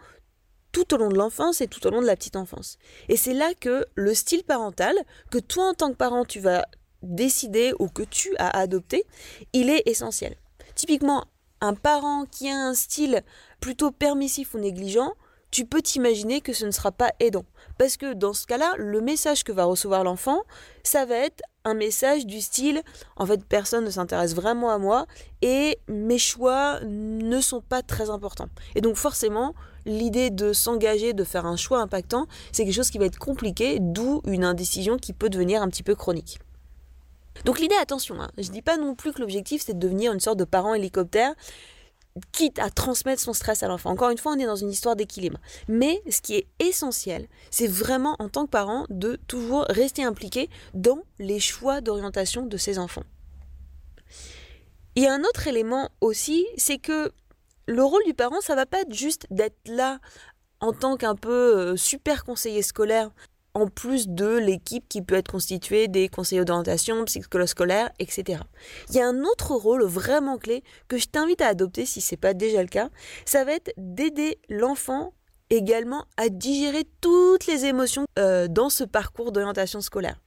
tout 0.72 0.94
au 0.94 0.96
long 0.98 1.08
de 1.08 1.16
l'enfance 1.16 1.60
et 1.60 1.66
tout 1.66 1.84
au 1.86 1.90
long 1.90 2.00
de 2.00 2.06
la 2.06 2.16
petite 2.16 2.36
enfance. 2.36 2.78
Et 3.08 3.16
c'est 3.16 3.34
là 3.34 3.52
que 3.58 3.84
le 3.94 4.14
style 4.14 4.44
parental, 4.44 4.94
que 5.30 5.38
toi 5.38 5.64
en 5.64 5.74
tant 5.74 5.90
que 5.90 5.96
parent 5.96 6.24
tu 6.24 6.40
vas 6.40 6.64
décider 7.02 7.72
ou 7.78 7.88
que 7.88 8.02
tu 8.02 8.36
as 8.36 8.50
adopté, 8.50 9.04
il 9.52 9.70
est 9.70 9.82
essentiel. 9.86 10.36
Typiquement, 10.74 11.26
un 11.60 11.74
parent 11.74 12.24
qui 12.30 12.48
a 12.48 12.56
un 12.56 12.74
style 12.74 13.22
plutôt 13.60 13.90
permissif 13.90 14.54
ou 14.54 14.58
négligent, 14.58 15.12
tu 15.50 15.66
peux 15.66 15.82
t'imaginer 15.82 16.40
que 16.40 16.52
ce 16.52 16.64
ne 16.64 16.70
sera 16.70 16.92
pas 16.92 17.12
aidant. 17.20 17.44
Parce 17.78 17.96
que 17.96 18.12
dans 18.12 18.32
ce 18.32 18.46
cas-là, 18.46 18.74
le 18.78 19.00
message 19.00 19.42
que 19.42 19.52
va 19.52 19.64
recevoir 19.64 20.04
l'enfant, 20.04 20.42
ça 20.82 21.04
va 21.06 21.16
être 21.16 21.42
un 21.64 21.74
message 21.74 22.26
du 22.26 22.40
style 22.40 22.82
en 23.16 23.26
fait 23.26 23.44
personne 23.44 23.84
ne 23.84 23.90
s'intéresse 23.90 24.34
vraiment 24.34 24.70
à 24.70 24.78
moi 24.78 25.06
et 25.42 25.78
mes 25.88 26.18
choix 26.18 26.80
ne 26.80 27.40
sont 27.40 27.60
pas 27.60 27.82
très 27.82 28.10
importants. 28.10 28.48
Et 28.74 28.80
donc 28.80 28.96
forcément, 28.96 29.54
l'idée 29.84 30.30
de 30.30 30.52
s'engager, 30.52 31.12
de 31.12 31.24
faire 31.24 31.46
un 31.46 31.56
choix 31.56 31.80
impactant, 31.80 32.26
c'est 32.52 32.64
quelque 32.64 32.74
chose 32.74 32.90
qui 32.90 32.98
va 32.98 33.06
être 33.06 33.18
compliqué, 33.18 33.78
d'où 33.80 34.22
une 34.26 34.44
indécision 34.44 34.96
qui 34.96 35.12
peut 35.12 35.28
devenir 35.28 35.62
un 35.62 35.68
petit 35.68 35.82
peu 35.82 35.94
chronique. 35.94 36.38
Donc 37.44 37.58
l'idée, 37.60 37.76
attention, 37.80 38.20
hein, 38.20 38.30
je 38.38 38.48
ne 38.48 38.52
dis 38.52 38.62
pas 38.62 38.76
non 38.76 38.94
plus 38.94 39.12
que 39.12 39.20
l'objectif 39.20 39.62
c'est 39.64 39.74
de 39.74 39.78
devenir 39.78 40.12
une 40.12 40.20
sorte 40.20 40.38
de 40.38 40.44
parent 40.44 40.74
hélicoptère 40.74 41.34
quitte 42.32 42.58
à 42.58 42.70
transmettre 42.70 43.22
son 43.22 43.32
stress 43.32 43.62
à 43.62 43.68
l'enfant. 43.68 43.90
Encore 43.90 44.10
une 44.10 44.18
fois, 44.18 44.32
on 44.32 44.38
est 44.38 44.46
dans 44.46 44.56
une 44.56 44.70
histoire 44.70 44.96
d'équilibre. 44.96 45.38
Mais 45.68 46.02
ce 46.10 46.20
qui 46.20 46.34
est 46.34 46.46
essentiel, 46.58 47.28
c'est 47.50 47.66
vraiment 47.68 48.16
en 48.18 48.28
tant 48.28 48.46
que 48.46 48.50
parent 48.50 48.86
de 48.90 49.16
toujours 49.28 49.64
rester 49.68 50.04
impliqué 50.04 50.50
dans 50.74 51.02
les 51.18 51.40
choix 51.40 51.80
d'orientation 51.80 52.46
de 52.46 52.56
ses 52.56 52.78
enfants. 52.78 53.04
Il 54.96 55.04
y 55.04 55.06
a 55.06 55.14
un 55.14 55.22
autre 55.22 55.46
élément 55.46 55.90
aussi, 56.00 56.46
c'est 56.56 56.78
que 56.78 57.12
le 57.66 57.84
rôle 57.84 58.02
du 58.04 58.14
parent, 58.14 58.40
ça 58.40 58.56
va 58.56 58.66
pas 58.66 58.80
être 58.80 58.92
juste 58.92 59.26
d'être 59.30 59.56
là 59.66 60.00
en 60.60 60.72
tant 60.72 60.96
qu'un 60.96 61.14
peu 61.14 61.56
euh, 61.56 61.76
super 61.76 62.24
conseiller 62.24 62.62
scolaire, 62.62 63.10
en 63.54 63.66
plus 63.66 64.08
de 64.08 64.36
l'équipe 64.36 64.88
qui 64.88 65.02
peut 65.02 65.16
être 65.16 65.30
constituée 65.30 65.88
des 65.88 66.08
conseillers 66.08 66.44
d'orientation, 66.44 67.04
psychologues 67.04 67.48
scolaires, 67.48 67.90
etc. 67.98 68.42
Il 68.90 68.96
y 68.96 69.00
a 69.00 69.08
un 69.08 69.24
autre 69.24 69.52
rôle 69.54 69.84
vraiment 69.84 70.38
clé 70.38 70.62
que 70.88 70.98
je 70.98 71.06
t'invite 71.06 71.40
à 71.40 71.48
adopter 71.48 71.86
si 71.86 72.00
ce 72.00 72.14
n'est 72.14 72.18
pas 72.18 72.34
déjà 72.34 72.62
le 72.62 72.68
cas, 72.68 72.90
ça 73.24 73.44
va 73.44 73.52
être 73.52 73.72
d'aider 73.76 74.38
l'enfant 74.48 75.14
également 75.50 76.06
à 76.16 76.28
digérer 76.28 76.84
toutes 77.00 77.46
les 77.46 77.64
émotions 77.64 78.06
euh, 78.18 78.46
dans 78.48 78.70
ce 78.70 78.84
parcours 78.84 79.32
d'orientation 79.32 79.80
scolaire. 79.80 80.20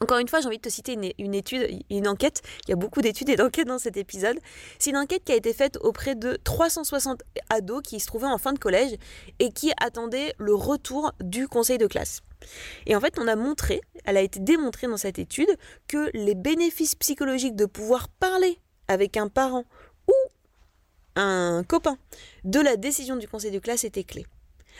Encore 0.00 0.18
une 0.18 0.28
fois, 0.28 0.40
j'ai 0.40 0.46
envie 0.46 0.58
de 0.58 0.62
te 0.62 0.68
citer 0.68 0.96
une, 1.18 1.34
étude, 1.34 1.82
une 1.90 2.06
enquête. 2.06 2.42
Il 2.66 2.70
y 2.70 2.72
a 2.72 2.76
beaucoup 2.76 3.02
d'études 3.02 3.28
et 3.30 3.36
d'enquêtes 3.36 3.66
dans 3.66 3.78
cet 3.78 3.96
épisode. 3.96 4.38
C'est 4.78 4.90
une 4.90 4.96
enquête 4.96 5.24
qui 5.24 5.32
a 5.32 5.36
été 5.36 5.52
faite 5.52 5.76
auprès 5.80 6.14
de 6.14 6.38
360 6.44 7.22
ados 7.50 7.82
qui 7.82 7.98
se 7.98 8.06
trouvaient 8.06 8.26
en 8.26 8.38
fin 8.38 8.52
de 8.52 8.58
collège 8.58 8.96
et 9.40 9.50
qui 9.50 9.72
attendaient 9.80 10.34
le 10.38 10.54
retour 10.54 11.12
du 11.20 11.48
conseil 11.48 11.78
de 11.78 11.86
classe. 11.86 12.20
Et 12.86 12.94
en 12.94 13.00
fait, 13.00 13.18
on 13.18 13.26
a 13.26 13.34
montré, 13.34 13.80
elle 14.04 14.16
a 14.16 14.22
été 14.22 14.38
démontrée 14.38 14.86
dans 14.86 14.96
cette 14.96 15.18
étude, 15.18 15.48
que 15.88 16.10
les 16.14 16.36
bénéfices 16.36 16.94
psychologiques 16.94 17.56
de 17.56 17.66
pouvoir 17.66 18.08
parler 18.08 18.60
avec 18.86 19.16
un 19.16 19.28
parent 19.28 19.64
ou 20.06 20.14
un 21.16 21.64
copain 21.64 21.98
de 22.44 22.60
la 22.60 22.76
décision 22.76 23.16
du 23.16 23.26
conseil 23.26 23.50
de 23.50 23.58
classe 23.58 23.82
étaient 23.82 24.04
clés. 24.04 24.26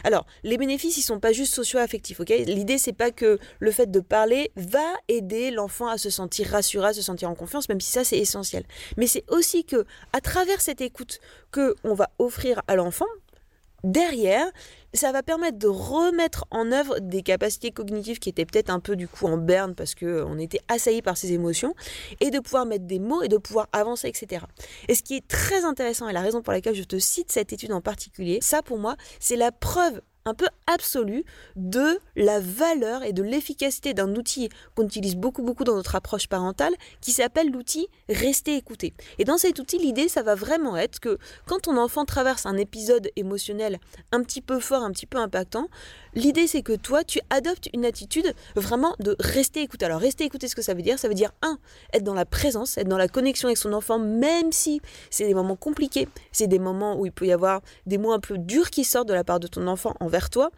Alors, 0.05 0.27
les 0.43 0.57
bénéfices, 0.57 0.97
ils 0.97 1.03
sont 1.03 1.21
pas 1.21 1.33
juste 1.33 1.55
socio-affectifs, 1.55 2.21
ok? 2.21 2.31
L'idée, 2.47 2.79
c'est 2.79 2.93
pas 2.93 3.11
que 3.11 3.39
le 3.59 3.71
fait 3.71 3.91
de 3.91 4.01
parler 4.01 4.51
va 4.57 4.95
aider 5.09 5.51
l'enfant 5.51 5.89
à 5.89 5.99
se 5.99 6.11
sentir 6.11 6.49
rassuré, 6.49 6.89
à 6.89 6.93
se 6.93 7.03
sentir 7.03 7.31
en 7.31 7.35
confiance, 7.35 7.69
même 7.69 7.81
si 7.81 7.91
ça, 7.91 8.05
c'est 8.05 8.19
essentiel. 8.19 8.65
Mais 8.97 9.07
c'est 9.07 9.25
aussi 9.29 9.65
que, 9.65 9.85
à 10.13 10.21
travers 10.21 10.61
cette 10.61 10.81
écoute 10.81 11.21
que 11.51 11.75
on 11.85 11.95
va 11.95 12.11
offrir 12.19 12.63
à 12.69 12.77
l'enfant, 12.77 13.07
derrière, 13.85 14.47
ça 14.95 15.13
va 15.13 15.23
permettre 15.23 15.59
de 15.59 15.69
remettre 15.69 16.47
en 16.51 16.73
œuvre 16.73 16.99
des 17.01 17.23
capacités 17.23 17.71
cognitives 17.71 18.19
qui 18.19 18.29
étaient 18.29 18.47
peut-être 18.47 18.71
un 18.71 18.81
peu 18.81 18.97
du 18.97 19.07
coup 19.07 19.27
en 19.27 19.37
berne 19.37 19.75
parce 19.75 19.95
qu'on 19.95 20.39
était 20.39 20.61
assailli 20.69 21.03
par 21.03 21.17
ces 21.17 21.33
émotions 21.33 21.75
et 22.21 22.31
de 22.31 22.39
pouvoir 22.41 22.67
mettre 22.67 22.87
des 22.87 22.99
mots 22.99 23.23
et 23.23 23.29
de 23.29 23.37
pouvoir 23.37 23.69
avancer, 23.73 24.09
etc. 24.09 24.45
Et 24.89 24.95
ce 24.95 25.03
qui 25.03 25.17
est 25.17 25.27
très 25.29 25.65
intéressant 25.65 26.09
et 26.09 26.13
la 26.13 26.23
raison 26.23 26.43
pour 26.43 26.53
laquelle 26.53 26.75
je 26.75 26.85
te 26.85 26.99
cite 26.99 27.31
cette 27.33 27.53
étude 27.53 27.73
en 27.73 27.81
particulier, 27.81 28.39
ça 28.41 28.63
pour 28.63 28.79
moi, 28.79 28.97
c'est 29.21 29.37
la 29.37 29.53
preuve 29.53 30.01
un 30.29 30.35
peu 30.35 30.47
absolu 30.67 31.25
de 31.57 31.99
la 32.17 32.41
valeur 32.41 33.03
et 33.03 33.13
de 33.13 33.23
l'efficacité 33.23 33.95
d'un 33.95 34.15
outil 34.15 34.49
qu'on 34.75 34.85
utilise 34.85 35.17
beaucoup 35.17 35.43
beaucoup 35.43 35.65
dans 35.65 35.75
notre 35.75 35.95
approche 35.95 36.29
parentale 36.29 36.75
qui 37.01 37.13
s'appelle 37.13 37.51
l'outil 37.51 37.89
rester 38.09 38.57
écouté. 38.57 38.95
Et 39.19 39.25
dans 39.25 39.39
cet 39.39 39.59
outil, 39.59 39.79
l'idée, 39.79 40.09
ça 40.09 40.23
va 40.23 40.35
vraiment 40.35 40.77
être 40.77 41.01
que 41.01 41.19
quand 41.47 41.61
ton 41.61 41.77
enfant 41.77 42.05
traverse 42.05 42.47
un 42.47 42.57
épisode 42.57 43.09
émotionnel 43.17 43.79
un 44.13 44.23
petit 44.23 44.41
peu 44.41 44.61
fort, 44.61 44.83
un 44.83 44.93
petit 44.93 45.07
peu 45.07 45.19
impactant, 45.19 45.69
l'idée 46.19 46.47
c'est 46.47 46.63
que 46.63 46.75
toi, 46.75 47.05
tu 47.05 47.21
adoptes 47.31 47.69
une 47.73 47.85
attitude 47.85 48.35
vraiment 48.57 48.95
de 48.99 49.17
rester 49.21 49.63
écouté. 49.63 49.85
Alors 49.87 50.01
rester 50.01 50.25
écouté, 50.25 50.49
ce 50.49 50.57
que 50.57 50.63
ça 50.63 50.75
veut 50.75 50.83
dire, 50.83 50.99
ça 50.99 51.09
veut 51.09 51.15
dire 51.15 51.33
un, 51.43 51.59
être 51.93 52.05
dans 52.05 52.15
la 52.15 52.27
présence, 52.27 52.77
être 52.77 52.89
dans 52.89 52.99
la 52.99 53.09
connexion 53.09 53.49
avec 53.49 53.57
son 53.57 53.73
enfant, 53.73 53.99
même 53.99 54.53
si 54.53 54.81
c'est 55.11 55.27
des 55.27 55.35
moments 55.35 55.57
compliqués, 55.57 56.09
c'est 56.33 56.49
des 56.49 56.59
moments 56.59 56.99
où 56.99 57.07
il 57.07 57.13
peut 57.13 57.27
y 57.27 57.33
avoir 57.33 57.63
des 57.87 57.99
mots 57.99 58.13
un 58.13 58.21
peu 58.21 58.37
durs 58.37 58.71
qui 58.71 58.85
sortent 58.85 59.09
de 59.09 59.15
la 59.15 59.25
part 59.25 59.41
de 59.41 59.47
ton 59.47 59.67
enfant 59.67 59.95
envers 60.01 60.29
toi. 60.31 60.51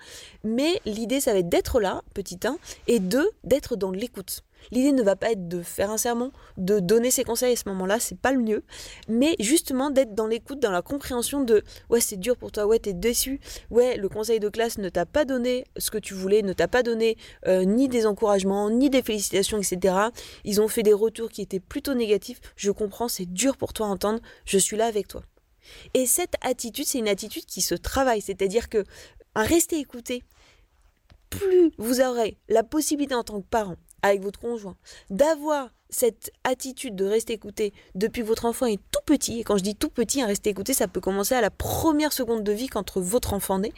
Mais 0.45 0.81
l'idée, 0.87 1.21
ça 1.21 1.33
va 1.33 1.39
être 1.39 1.49
d'être 1.49 1.81
là, 1.81 2.03
petit 2.15 2.39
1, 2.43 2.57
et 2.87 2.99
deux, 2.99 3.31
d'être 3.45 3.77
dans 3.77 3.91
l'écoute. 3.91 4.43
L'idée 4.71 4.93
ne 4.93 5.03
va 5.03 5.17
pas 5.17 5.33
être 5.33 5.49
de 5.49 5.63
faire 5.63 5.91
un 5.91 5.99
sermon, 5.99 6.33
de 6.57 6.81
donner 6.81 7.11
ses 7.11 7.25
conseils 7.25 7.53
à 7.53 7.57
ce 7.57 7.69
moment-là, 7.69 8.01
c'est 8.01 8.19
pas 8.19 8.33
le 8.33 8.41
mieux, 8.41 8.63
mais 9.09 9.37
justement 9.41 9.91
d'être 9.91 10.15
dans 10.15 10.27
l'écoute, 10.27 10.61
dans 10.61 10.71
la 10.71 10.83
compréhension 10.83 11.43
de 11.43 11.63
ouais, 11.89 12.01
c'est 12.01 12.19
dur 12.19 12.37
pour 12.37 12.53
toi, 12.53 12.67
ouais, 12.67 12.79
t'es 12.79 12.93
déçu, 12.93 13.41
ouais, 13.71 13.97
le 13.97 14.09
conseil 14.09 14.41
de 14.41 14.49
classe 14.49 14.79
ne 14.79 14.89
t'a 14.89 15.07
pas 15.07 15.25
donné 15.25 15.65
ce 15.77 15.91
que 15.91 15.99
tu 15.99 16.15
voulais, 16.15 16.43
ne 16.43 16.53
t'a 16.53 16.69
pas 16.69 16.83
donné 16.83 17.17
euh, 17.47 17.65
ni 17.65 17.89
des 17.89 18.07
encouragements, 18.07 18.71
ni 18.71 18.91
des 18.91 19.03
félicitations, 19.03 19.59
etc. 19.59 19.95
Ils 20.45 20.61
ont 20.61 20.69
fait 20.69 20.83
des 20.83 20.93
retours 20.93 21.31
qui 21.31 21.43
étaient 21.43 21.61
plutôt 21.61 21.95
négatifs. 21.95 22.41
Je 22.57 22.71
comprends, 22.71 23.09
c'est 23.09 23.27
dur 23.27 23.57
pour 23.57 23.73
toi 23.73 23.87
à 23.87 23.91
entendre, 23.91 24.21
je 24.45 24.59
suis 24.59 24.77
là 24.77 24.87
avec 24.87 25.09
toi. 25.09 25.23
Et 25.95 26.07
cette 26.07 26.35
attitude, 26.41 26.87
c'est 26.87 26.99
une 26.99 27.09
attitude 27.09 27.45
qui 27.45 27.61
se 27.61 27.75
travaille, 27.75 28.21
c'est-à-dire 28.21 28.69
que 28.69 28.85
à 29.35 29.43
rester 29.43 29.79
écouté, 29.79 30.23
plus 31.29 31.71
vous 31.79 32.01
aurez 32.01 32.37
la 32.49 32.65
possibilité 32.65 33.15
en 33.15 33.23
tant 33.23 33.41
que 33.41 33.47
parent, 33.47 33.77
avec 34.03 34.23
votre 34.23 34.39
conjoint, 34.41 34.77
d'avoir 35.11 35.71
cette 35.91 36.33
attitude 36.45 36.97
de 36.97 37.05
rester 37.05 37.33
écouté 37.35 37.73
depuis 37.95 38.23
votre 38.23 38.47
enfant 38.47 38.67
est 38.67 38.81
tout 38.91 39.01
petit, 39.05 39.41
et 39.41 39.45
quand 39.45 39.57
je 39.57 39.63
dis 39.63 39.75
tout 39.75 39.89
petit, 39.89 40.23
un 40.23 40.27
rester 40.27 40.51
écouté, 40.51 40.73
ça 40.73 40.89
peut 40.89 41.01
commencer 41.01 41.35
à 41.35 41.41
la 41.41 41.51
première 41.51 42.13
seconde 42.13 42.45
de 42.45 42.53
vie 42.53 42.69
quand 42.69 42.97
votre 42.97 43.35
enfant 43.35 43.59
naît, 43.59 43.73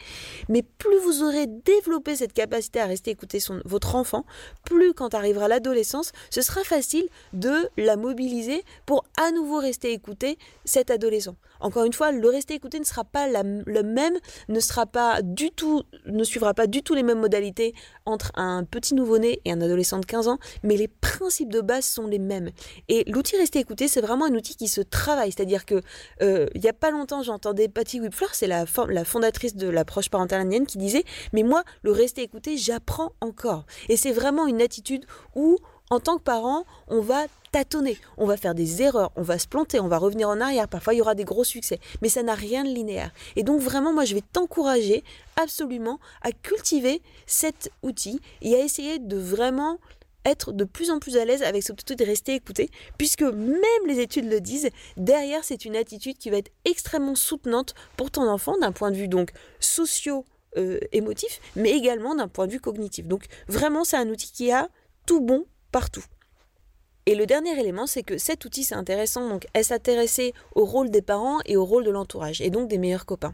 mais 0.49 0.61
plus 0.61 0.97
vous 0.99 1.23
aurez 1.23 1.47
développé 1.47 2.15
cette 2.15 2.33
capacité 2.33 2.79
à 2.79 2.85
rester 2.85 3.11
écouté 3.11 3.39
son, 3.39 3.61
votre 3.65 3.95
enfant, 3.95 4.25
plus 4.63 4.93
quand 4.93 5.13
arrivera 5.13 5.47
l'adolescence, 5.47 6.11
ce 6.29 6.41
sera 6.41 6.63
facile 6.63 7.07
de 7.33 7.69
la 7.77 7.97
mobiliser 7.97 8.63
pour 8.85 9.03
à 9.17 9.31
nouveau 9.31 9.57
rester 9.57 9.91
écouté 9.91 10.37
cet 10.65 10.91
adolescent. 10.91 11.35
Encore 11.59 11.85
une 11.85 11.93
fois, 11.93 12.11
le 12.11 12.27
rester 12.27 12.55
écouté 12.55 12.79
ne 12.79 12.83
sera 12.83 13.05
pas 13.05 13.27
le 13.27 13.83
même, 13.83 14.17
ne 14.49 14.59
sera 14.59 14.85
pas 14.85 15.21
du 15.21 15.49
tout, 15.49 15.83
ne 16.05 16.23
suivra 16.23 16.53
pas 16.53 16.67
du 16.67 16.83
tout 16.83 16.93
les 16.93 17.03
mêmes 17.03 17.19
modalités 17.19 17.73
entre 18.05 18.31
un 18.35 18.65
petit 18.65 18.95
nouveau-né 18.95 19.39
et 19.45 19.51
un 19.51 19.61
adolescent 19.61 19.99
de 19.99 20.05
15 20.05 20.27
ans, 20.27 20.39
mais 20.63 20.75
les 20.75 20.89
principes 20.89 21.51
de 21.51 21.61
base 21.61 21.85
sont 21.85 22.02
les 22.07 22.19
mêmes. 22.19 22.51
Et 22.89 23.03
l'outil 23.09 23.37
rester 23.37 23.59
écouté, 23.59 23.87
c'est 23.87 24.01
vraiment 24.01 24.25
un 24.25 24.33
outil 24.33 24.55
qui 24.55 24.67
se 24.67 24.81
travaille. 24.81 25.31
C'est-à-dire 25.31 25.65
que 25.65 25.81
euh, 26.21 26.47
il 26.55 26.61
n'y 26.61 26.69
a 26.69 26.73
pas 26.73 26.91
longtemps, 26.91 27.23
j'entendais 27.23 27.67
Patty 27.67 27.99
Whipfler, 27.99 28.27
c'est 28.33 28.47
la, 28.47 28.65
la 28.89 29.05
fondatrice 29.05 29.55
de 29.55 29.67
l'approche 29.67 30.09
parentale 30.09 30.41
indienne, 30.41 30.65
qui 30.65 30.77
disait 30.77 31.03
Mais 31.33 31.43
moi, 31.43 31.63
le 31.83 31.91
rester 31.91 32.21
écouté, 32.21 32.57
j'apprends 32.57 33.11
encore. 33.21 33.65
Et 33.89 33.97
c'est 33.97 34.11
vraiment 34.11 34.47
une 34.47 34.61
attitude 34.61 35.05
où, 35.35 35.57
en 35.89 35.99
tant 35.99 36.17
que 36.17 36.23
parent, 36.23 36.65
on 36.87 37.01
va 37.01 37.25
tâtonner, 37.53 37.97
on 38.17 38.25
va 38.25 38.35
faire 38.35 38.55
des 38.55 38.81
erreurs, 38.81 39.11
on 39.15 39.21
va 39.21 39.37
se 39.37 39.47
planter, 39.47 39.79
on 39.79 39.87
va 39.87 39.99
revenir 39.99 40.27
en 40.27 40.41
arrière, 40.41 40.67
parfois 40.67 40.95
il 40.95 40.97
y 40.97 41.01
aura 41.01 41.13
des 41.13 41.23
gros 41.23 41.43
succès, 41.43 41.79
mais 42.01 42.09
ça 42.09 42.23
n'a 42.23 42.33
rien 42.33 42.63
de 42.63 42.69
linéaire. 42.69 43.11
Et 43.35 43.43
donc 43.43 43.61
vraiment, 43.61 43.93
moi, 43.93 44.05
je 44.05 44.15
vais 44.15 44.23
t'encourager 44.33 45.03
absolument 45.35 45.99
à 46.23 46.31
cultiver 46.31 47.01
cet 47.27 47.71
outil 47.83 48.19
et 48.41 48.55
à 48.55 48.59
essayer 48.59 48.97
de 48.97 49.17
vraiment 49.17 49.77
être 50.25 50.51
de 50.51 50.63
plus 50.63 50.89
en 50.89 50.99
plus 50.99 51.17
à 51.17 51.25
l'aise 51.25 51.43
avec 51.43 51.63
cette 51.63 51.73
attitude 51.73 51.99
de 51.99 52.05
rester 52.05 52.33
écouté, 52.33 52.69
puisque 52.97 53.23
même 53.23 53.87
les 53.87 53.99
études 53.99 54.29
le 54.29 54.39
disent, 54.41 54.69
derrière 54.97 55.43
c'est 55.43 55.65
une 55.65 55.75
attitude 55.75 56.17
qui 56.17 56.29
va 56.29 56.37
être 56.37 56.51
extrêmement 56.65 57.15
soutenante 57.15 57.75
pour 57.97 58.11
ton 58.11 58.27
enfant 58.27 58.57
d'un 58.57 58.71
point 58.71 58.91
de 58.91 58.97
vue 58.97 59.07
donc 59.07 59.31
socio 59.59 60.25
euh, 60.57 60.79
émotif, 60.91 61.39
mais 61.55 61.71
également 61.71 62.15
d'un 62.15 62.27
point 62.27 62.47
de 62.47 62.51
vue 62.51 62.59
cognitif. 62.59 63.07
Donc 63.07 63.25
vraiment 63.47 63.83
c'est 63.83 63.97
un 63.97 64.09
outil 64.09 64.31
qui 64.31 64.51
a 64.51 64.69
tout 65.05 65.21
bon 65.21 65.45
partout. 65.71 66.03
Et 67.05 67.15
le 67.15 67.25
dernier 67.25 67.59
élément, 67.59 67.85
c'est 67.85 68.03
que 68.03 68.17
cet 68.17 68.45
outil, 68.45 68.63
c'est 68.63 68.75
intéressant, 68.75 69.27
donc 69.27 69.45
elle 69.53 69.65
s'intéressait 69.65 70.33
au 70.55 70.63
rôle 70.63 70.89
des 70.89 71.01
parents 71.01 71.39
et 71.45 71.57
au 71.57 71.65
rôle 71.65 71.83
de 71.83 71.91
l'entourage, 71.91 72.39
et 72.39 72.49
donc 72.49 72.69
des 72.69 72.77
meilleurs 72.77 73.05
copains. 73.05 73.33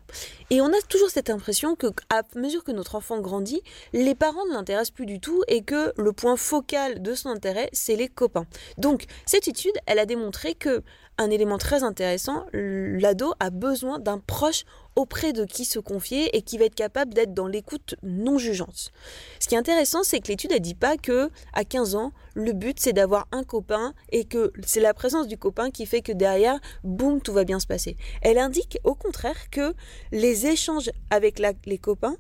Et 0.50 0.60
on 0.62 0.68
a 0.68 0.82
toujours 0.88 1.10
cette 1.10 1.30
impression 1.30 1.76
que, 1.76 1.88
à 2.10 2.24
mesure 2.36 2.64
que 2.64 2.72
notre 2.72 2.96
enfant 2.96 3.20
grandit, 3.20 3.62
les 3.94 4.16
parents 4.16 4.46
ne 4.48 4.54
l'intéressent 4.54 4.96
plus 4.96 5.06
du 5.06 5.20
tout 5.20 5.44
et 5.48 5.62
que 5.62 5.94
le 5.98 6.14
point 6.14 6.36
focal 6.36 7.02
de 7.02 7.14
son 7.14 7.30
intérêt, 7.30 7.70
c'est 7.72 7.96
les 7.96 8.08
copains. 8.08 8.46
Donc, 8.78 9.06
cette 9.28 9.48
étude, 9.48 9.76
elle 9.86 10.00
a 10.00 10.08
démontré 10.08 10.56
que 10.56 10.82
un 11.20 11.30
élément 11.30 11.58
très 11.58 11.84
intéressant, 11.84 12.46
l'ado 12.54 13.34
a 13.40 13.50
besoin 13.50 14.00
d'un 14.00 14.20
proche 14.20 14.64
auprès 14.96 15.34
de 15.34 15.46
qui 15.46 15.66
se 15.66 15.78
confier 15.78 16.36
et 16.36 16.42
qui 16.42 16.58
va 16.58 16.66
être 16.66 16.76
capable 16.76 17.14
d'être 17.14 17.34
dans 17.34 17.46
l'écoute 17.46 17.96
non 18.04 18.38
jugeante. 18.38 18.92
Ce 19.40 19.48
qui 19.48 19.56
est 19.56 19.58
intéressant, 19.58 20.04
c'est 20.04 20.22
que 20.22 20.30
l'étude 20.30 20.52
ne 20.52 20.58
dit 20.58 20.76
pas 20.76 20.98
que 20.98 21.30
à 21.54 21.66
15 21.66 21.96
ans, 21.96 22.14
le 22.36 22.54
but 22.54 22.80
c'est 22.80 22.94
d'avoir 22.94 23.28
un 23.34 23.44
copain 23.44 23.94
et 24.12 24.24
que 24.24 24.54
c'est 24.66 24.80
la 24.80 24.94
présence 24.94 25.28
du 25.28 25.38
copain 25.38 25.72
qui 25.72 25.86
fait 25.86 26.02
que 26.02 26.14
derrière, 26.14 26.58
boum, 26.84 27.22
tout 27.22 27.34
va 27.34 27.44
bien 27.44 27.60
se 27.60 27.68
passer. 27.68 27.98
Elle 28.22 28.38
indique 28.38 28.80
au 28.86 28.96
contraire 28.96 29.50
que 29.50 29.74
les 30.12 30.48
échanges 30.48 30.90
avec 31.10 31.40
les 31.66 31.78
copains, 31.78 32.16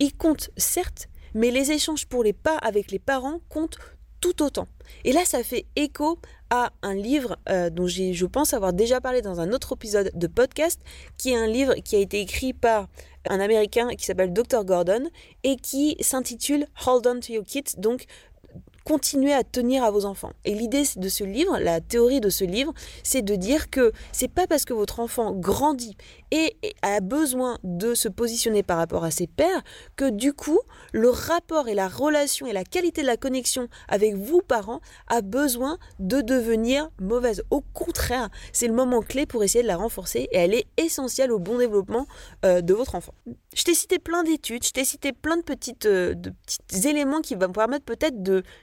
ils 0.00 0.16
comptent 0.16 0.50
certes, 0.56 1.08
mais 1.34 1.52
les 1.52 1.70
échanges 1.70 2.06
pour 2.06 2.24
les 2.24 2.32
pas 2.32 2.56
avec 2.58 2.90
les 2.90 2.98
parents 2.98 3.38
comptent 3.48 3.78
tout 4.22 4.42
autant. 4.42 4.68
Et 5.04 5.12
là, 5.12 5.24
ça 5.26 5.42
fait 5.42 5.66
écho 5.76 6.18
à 6.52 6.70
un 6.82 6.92
livre 6.92 7.38
euh, 7.48 7.70
dont 7.70 7.86
je 7.86 8.26
pense 8.26 8.52
avoir 8.52 8.74
déjà 8.74 9.00
parlé 9.00 9.22
dans 9.22 9.40
un 9.40 9.52
autre 9.52 9.72
épisode 9.72 10.10
de 10.12 10.26
podcast, 10.26 10.78
qui 11.16 11.30
est 11.30 11.36
un 11.36 11.46
livre 11.46 11.72
qui 11.76 11.96
a 11.96 11.98
été 11.98 12.20
écrit 12.20 12.52
par 12.52 12.88
un 13.26 13.40
Américain 13.40 13.88
qui 13.96 14.04
s'appelle 14.04 14.34
Dr. 14.34 14.62
Gordon 14.62 15.08
et 15.44 15.56
qui 15.56 15.96
s'intitule 16.00 16.66
Hold 16.86 17.06
On 17.06 17.20
to 17.20 17.32
Your 17.32 17.44
Kids, 17.44 17.78
donc 17.78 18.04
continuer 18.84 19.32
à 19.32 19.44
tenir 19.44 19.84
à 19.84 19.90
vos 19.90 20.04
enfants. 20.04 20.32
Et 20.44 20.54
l'idée 20.54 20.84
de 20.96 21.08
ce 21.08 21.24
livre, 21.24 21.58
la 21.58 21.80
théorie 21.80 22.20
de 22.20 22.30
ce 22.30 22.44
livre, 22.44 22.72
c'est 23.02 23.22
de 23.22 23.36
dire 23.36 23.70
que 23.70 23.92
c'est 24.12 24.28
pas 24.28 24.46
parce 24.46 24.64
que 24.64 24.72
votre 24.72 25.00
enfant 25.00 25.32
grandit 25.32 25.96
et 26.30 26.56
a 26.82 27.00
besoin 27.00 27.58
de 27.62 27.94
se 27.94 28.08
positionner 28.08 28.62
par 28.62 28.78
rapport 28.78 29.04
à 29.04 29.10
ses 29.10 29.26
pères 29.26 29.62
que 29.96 30.08
du 30.08 30.32
coup, 30.32 30.60
le 30.92 31.10
rapport 31.10 31.68
et 31.68 31.74
la 31.74 31.88
relation 31.88 32.46
et 32.46 32.52
la 32.52 32.64
qualité 32.64 33.02
de 33.02 33.06
la 33.06 33.16
connexion 33.16 33.68
avec 33.88 34.14
vous 34.14 34.40
parents 34.40 34.80
a 35.08 35.20
besoin 35.20 35.78
de 35.98 36.20
devenir 36.20 36.90
mauvaise. 37.00 37.42
Au 37.50 37.60
contraire, 37.60 38.30
c'est 38.52 38.66
le 38.66 38.74
moment 38.74 39.00
clé 39.00 39.26
pour 39.26 39.44
essayer 39.44 39.62
de 39.62 39.68
la 39.68 39.76
renforcer 39.76 40.28
et 40.32 40.36
elle 40.38 40.54
est 40.54 40.66
essentielle 40.76 41.32
au 41.32 41.38
bon 41.38 41.58
développement 41.58 42.06
euh, 42.44 42.60
de 42.60 42.74
votre 42.74 42.94
enfant. 42.94 43.14
Je 43.54 43.64
t'ai 43.64 43.74
cité 43.74 43.98
plein 43.98 44.22
d'études, 44.22 44.64
je 44.64 44.70
t'ai 44.70 44.84
cité 44.84 45.12
plein 45.12 45.36
de, 45.36 45.42
petites, 45.42 45.86
euh, 45.86 46.14
de 46.14 46.30
petits 46.30 46.88
éléments 46.88 47.20
qui 47.20 47.34
vont 47.34 47.52
permettre 47.52 47.84
peut-être 47.84 48.22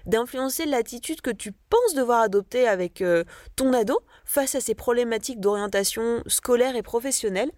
d'influencer 0.10 0.66
l'attitude 0.66 1.22
que 1.22 1.30
tu 1.30 1.52
penses 1.52 1.94
devoir 1.96 2.22
adopter 2.22 2.68
avec 2.68 3.02
euh, 3.02 3.24
ton 3.56 3.74
ado 3.74 4.00
face 4.26 4.56
à 4.56 4.62
ces 4.62 4.76
problématiques 4.76 5.40
d'orientation 5.40 6.24
scolaire 6.28 6.76
et 6.76 6.82
professionnelle. 6.82 7.52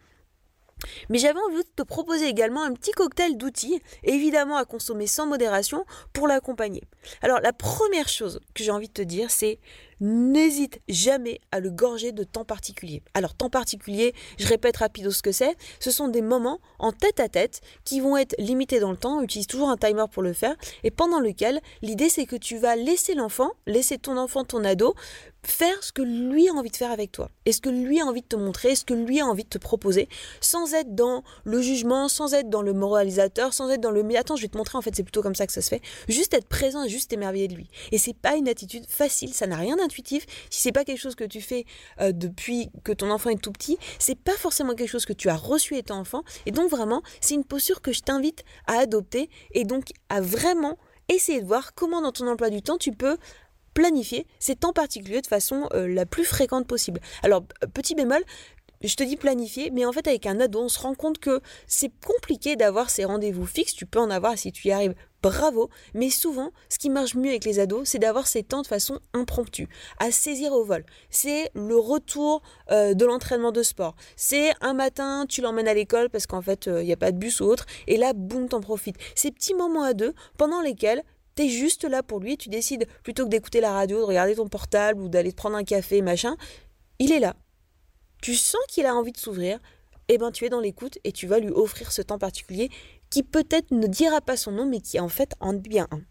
Mais 1.09 1.19
j'avais 1.19 1.39
envie 1.39 1.63
de 1.63 1.69
te 1.75 1.83
proposer 1.83 2.27
également 2.27 2.63
un 2.63 2.73
petit 2.73 2.91
cocktail 2.91 3.37
d'outils, 3.37 3.81
évidemment 4.03 4.57
à 4.57 4.65
consommer 4.65 5.07
sans 5.07 5.27
modération, 5.27 5.85
pour 6.13 6.27
l'accompagner. 6.27 6.83
Alors 7.21 7.39
la 7.39 7.53
première 7.53 8.09
chose 8.09 8.39
que 8.53 8.63
j'ai 8.63 8.71
envie 8.71 8.87
de 8.87 8.93
te 8.93 9.01
dire, 9.01 9.29
c'est 9.29 9.59
n'hésite 10.01 10.81
jamais 10.89 11.39
à 11.51 11.59
le 11.59 11.69
gorger 11.69 12.11
de 12.11 12.23
temps 12.23 12.43
particulier. 12.43 13.03
Alors 13.13 13.33
temps 13.35 13.49
particulier, 13.49 14.13
je 14.37 14.47
répète 14.47 14.77
rapido 14.77 15.11
ce 15.11 15.21
que 15.21 15.31
c'est, 15.31 15.55
ce 15.79 15.91
sont 15.91 16.07
des 16.07 16.21
moments 16.21 16.59
en 16.79 16.91
tête 16.91 17.19
à 17.19 17.29
tête 17.29 17.61
qui 17.85 17.99
vont 17.99 18.17
être 18.17 18.35
limités 18.39 18.79
dans 18.79 18.91
le 18.91 18.97
temps, 18.97 19.21
utilise 19.21 19.47
toujours 19.47 19.69
un 19.69 19.77
timer 19.77 20.05
pour 20.11 20.23
le 20.23 20.33
faire, 20.33 20.55
et 20.83 20.91
pendant 20.91 21.19
lequel 21.19 21.61
l'idée 21.81 22.09
c'est 22.09 22.25
que 22.25 22.35
tu 22.35 22.57
vas 22.57 22.75
laisser 22.75 23.13
l'enfant, 23.13 23.51
laisser 23.67 23.97
ton 23.97 24.17
enfant, 24.17 24.43
ton 24.43 24.63
ado, 24.65 24.95
faire 25.43 25.83
ce 25.83 25.91
que 25.91 26.01
lui 26.01 26.47
a 26.49 26.53
envie 26.53 26.69
de 26.69 26.75
faire 26.75 26.91
avec 26.91 27.11
toi, 27.11 27.29
et 27.45 27.51
ce 27.51 27.61
que 27.61 27.69
lui 27.69 27.99
a 27.99 28.05
envie 28.05 28.21
de 28.21 28.27
te 28.27 28.35
montrer, 28.35 28.75
ce 28.75 28.85
que 28.85 28.93
lui 28.93 29.19
a 29.19 29.25
envie 29.25 29.43
de 29.43 29.49
te 29.49 29.57
proposer, 29.57 30.07
sans 30.39 30.73
être 30.73 30.93
dans 30.93 31.23
le 31.43 31.61
jugement, 31.61 32.07
sans 32.07 32.33
être 32.33 32.49
dans 32.49 32.61
le 32.61 32.73
moralisateur, 32.73 33.53
sans 33.53 33.69
être 33.69 33.81
dans 33.81 33.91
le 33.91 34.03
mais 34.03 34.17
attends, 34.17 34.35
je 34.35 34.43
vais 34.43 34.47
te 34.47 34.57
montrer 34.57 34.77
en 34.77 34.81
fait 34.81 34.95
c'est 34.95 35.03
plutôt 35.03 35.21
comme 35.21 35.35
ça 35.35 35.47
que 35.47 35.53
ça 35.53 35.61
se 35.61 35.69
fait, 35.69 35.81
juste 36.07 36.33
être 36.33 36.47
présent 36.47 36.83
et 36.83 36.89
juste 36.89 37.11
émerveiller 37.13 37.47
de 37.47 37.55
lui. 37.55 37.69
Et 37.91 37.97
c'est 37.97 38.13
pas 38.13 38.35
une 38.35 38.47
attitude 38.47 38.85
facile, 38.87 39.33
ça 39.33 39.47
n'a 39.47 39.55
rien 39.55 39.77
d'intuitif. 39.77 40.25
Si 40.49 40.61
c'est 40.61 40.71
pas 40.71 40.83
quelque 40.83 40.99
chose 40.99 41.15
que 41.15 41.23
tu 41.23 41.41
fais 41.41 41.65
euh, 41.99 42.11
depuis 42.11 42.69
que 42.83 42.91
ton 42.91 43.09
enfant 43.09 43.29
est 43.29 43.41
tout 43.41 43.51
petit, 43.51 43.77
c'est 43.99 44.17
pas 44.17 44.33
forcément 44.33 44.75
quelque 44.75 44.89
chose 44.89 45.05
que 45.05 45.13
tu 45.13 45.29
as 45.29 45.35
reçu 45.35 45.75
étant 45.77 45.99
enfant, 45.99 46.23
et 46.45 46.51
donc 46.51 46.69
vraiment 46.69 47.01
c'est 47.19 47.35
une 47.35 47.45
posture 47.45 47.81
que 47.81 47.91
je 47.91 48.01
t'invite 48.01 48.43
à 48.67 48.79
adopter 48.79 49.29
et 49.53 49.63
donc 49.65 49.85
à 50.09 50.21
vraiment 50.21 50.77
essayer 51.09 51.41
de 51.41 51.45
voir 51.45 51.73
comment 51.73 52.01
dans 52.01 52.11
ton 52.11 52.27
emploi 52.27 52.49
du 52.49 52.61
temps 52.61 52.77
tu 52.77 52.91
peux 52.91 53.17
planifier 53.73 54.27
ces 54.39 54.55
temps 54.55 54.73
particuliers 54.73 55.21
de 55.21 55.27
façon 55.27 55.67
euh, 55.73 55.87
la 55.87 56.05
plus 56.05 56.25
fréquente 56.25 56.67
possible. 56.67 56.99
Alors, 57.23 57.43
petit 57.73 57.95
bémol, 57.95 58.23
je 58.83 58.95
te 58.95 59.03
dis 59.03 59.15
planifier, 59.15 59.69
mais 59.71 59.85
en 59.85 59.91
fait 59.91 60.07
avec 60.07 60.25
un 60.25 60.39
ado, 60.39 60.59
on 60.59 60.69
se 60.69 60.79
rend 60.79 60.95
compte 60.95 61.19
que 61.19 61.41
c'est 61.67 61.91
compliqué 62.03 62.55
d'avoir 62.55 62.89
ces 62.89 63.05
rendez-vous 63.05 63.45
fixes, 63.45 63.75
tu 63.75 63.85
peux 63.85 63.99
en 63.99 64.09
avoir 64.09 64.37
si 64.37 64.51
tu 64.51 64.69
y 64.69 64.71
arrives, 64.71 64.95
bravo, 65.21 65.69
mais 65.93 66.09
souvent, 66.09 66.51
ce 66.67 66.79
qui 66.79 66.89
marche 66.89 67.13
mieux 67.15 67.29
avec 67.29 67.45
les 67.45 67.59
ados, 67.59 67.87
c'est 67.87 67.99
d'avoir 67.99 68.25
ces 68.25 68.41
temps 68.41 68.63
de 68.63 68.67
façon 68.67 68.99
impromptue, 69.13 69.67
à 69.99 70.11
saisir 70.11 70.51
au 70.53 70.63
vol. 70.63 70.83
C'est 71.11 71.51
le 71.53 71.77
retour 71.77 72.41
euh, 72.71 72.95
de 72.95 73.05
l'entraînement 73.05 73.51
de 73.51 73.61
sport. 73.61 73.95
C'est 74.15 74.51
un 74.61 74.73
matin, 74.73 75.25
tu 75.29 75.41
l'emmènes 75.41 75.67
à 75.67 75.75
l'école 75.75 76.09
parce 76.09 76.25
qu'en 76.25 76.41
fait, 76.41 76.65
il 76.65 76.71
euh, 76.71 76.83
n'y 76.83 76.93
a 76.93 76.97
pas 76.97 77.11
de 77.11 77.17
bus 77.17 77.39
ou 77.41 77.45
autre, 77.45 77.65
et 77.85 77.97
là, 77.97 78.13
boum, 78.13 78.49
t'en 78.49 78.61
profites. 78.61 78.97
Ces 79.15 79.31
petits 79.31 79.53
moments 79.53 79.83
à 79.83 79.93
deux 79.93 80.15
pendant 80.37 80.61
lesquels 80.61 81.03
T'es 81.35 81.49
juste 81.49 81.83
là 81.85 82.03
pour 82.03 82.19
lui, 82.19 82.37
tu 82.37 82.49
décides, 82.49 82.87
plutôt 83.03 83.23
que 83.25 83.29
d'écouter 83.29 83.61
la 83.61 83.71
radio, 83.71 83.99
de 83.99 84.03
regarder 84.03 84.35
ton 84.35 84.47
portable 84.47 85.01
ou 85.01 85.09
d'aller 85.09 85.31
te 85.31 85.37
prendre 85.37 85.55
un 85.55 85.63
café, 85.63 86.01
machin, 86.01 86.35
il 86.99 87.11
est 87.11 87.19
là. 87.19 87.35
Tu 88.21 88.35
sens 88.35 88.61
qu'il 88.67 88.85
a 88.85 88.93
envie 88.93 89.13
de 89.13 89.17
s'ouvrir, 89.17 89.59
et 90.07 90.15
eh 90.15 90.17
ben 90.17 90.31
tu 90.31 90.45
es 90.45 90.49
dans 90.49 90.59
l'écoute 90.59 90.97
et 91.03 91.13
tu 91.13 91.25
vas 91.25 91.39
lui 91.39 91.49
offrir 91.49 91.91
ce 91.91 92.01
temps 92.01 92.17
particulier 92.17 92.69
qui 93.09 93.23
peut-être 93.23 93.71
ne 93.71 93.87
dira 93.87 94.19
pas 94.19 94.35
son 94.35 94.51
nom, 94.51 94.65
mais 94.65 94.81
qui 94.81 94.99
en 94.99 95.07
fait 95.07 95.33
en 95.39 95.53
bien 95.53 95.87
un. 95.91 96.01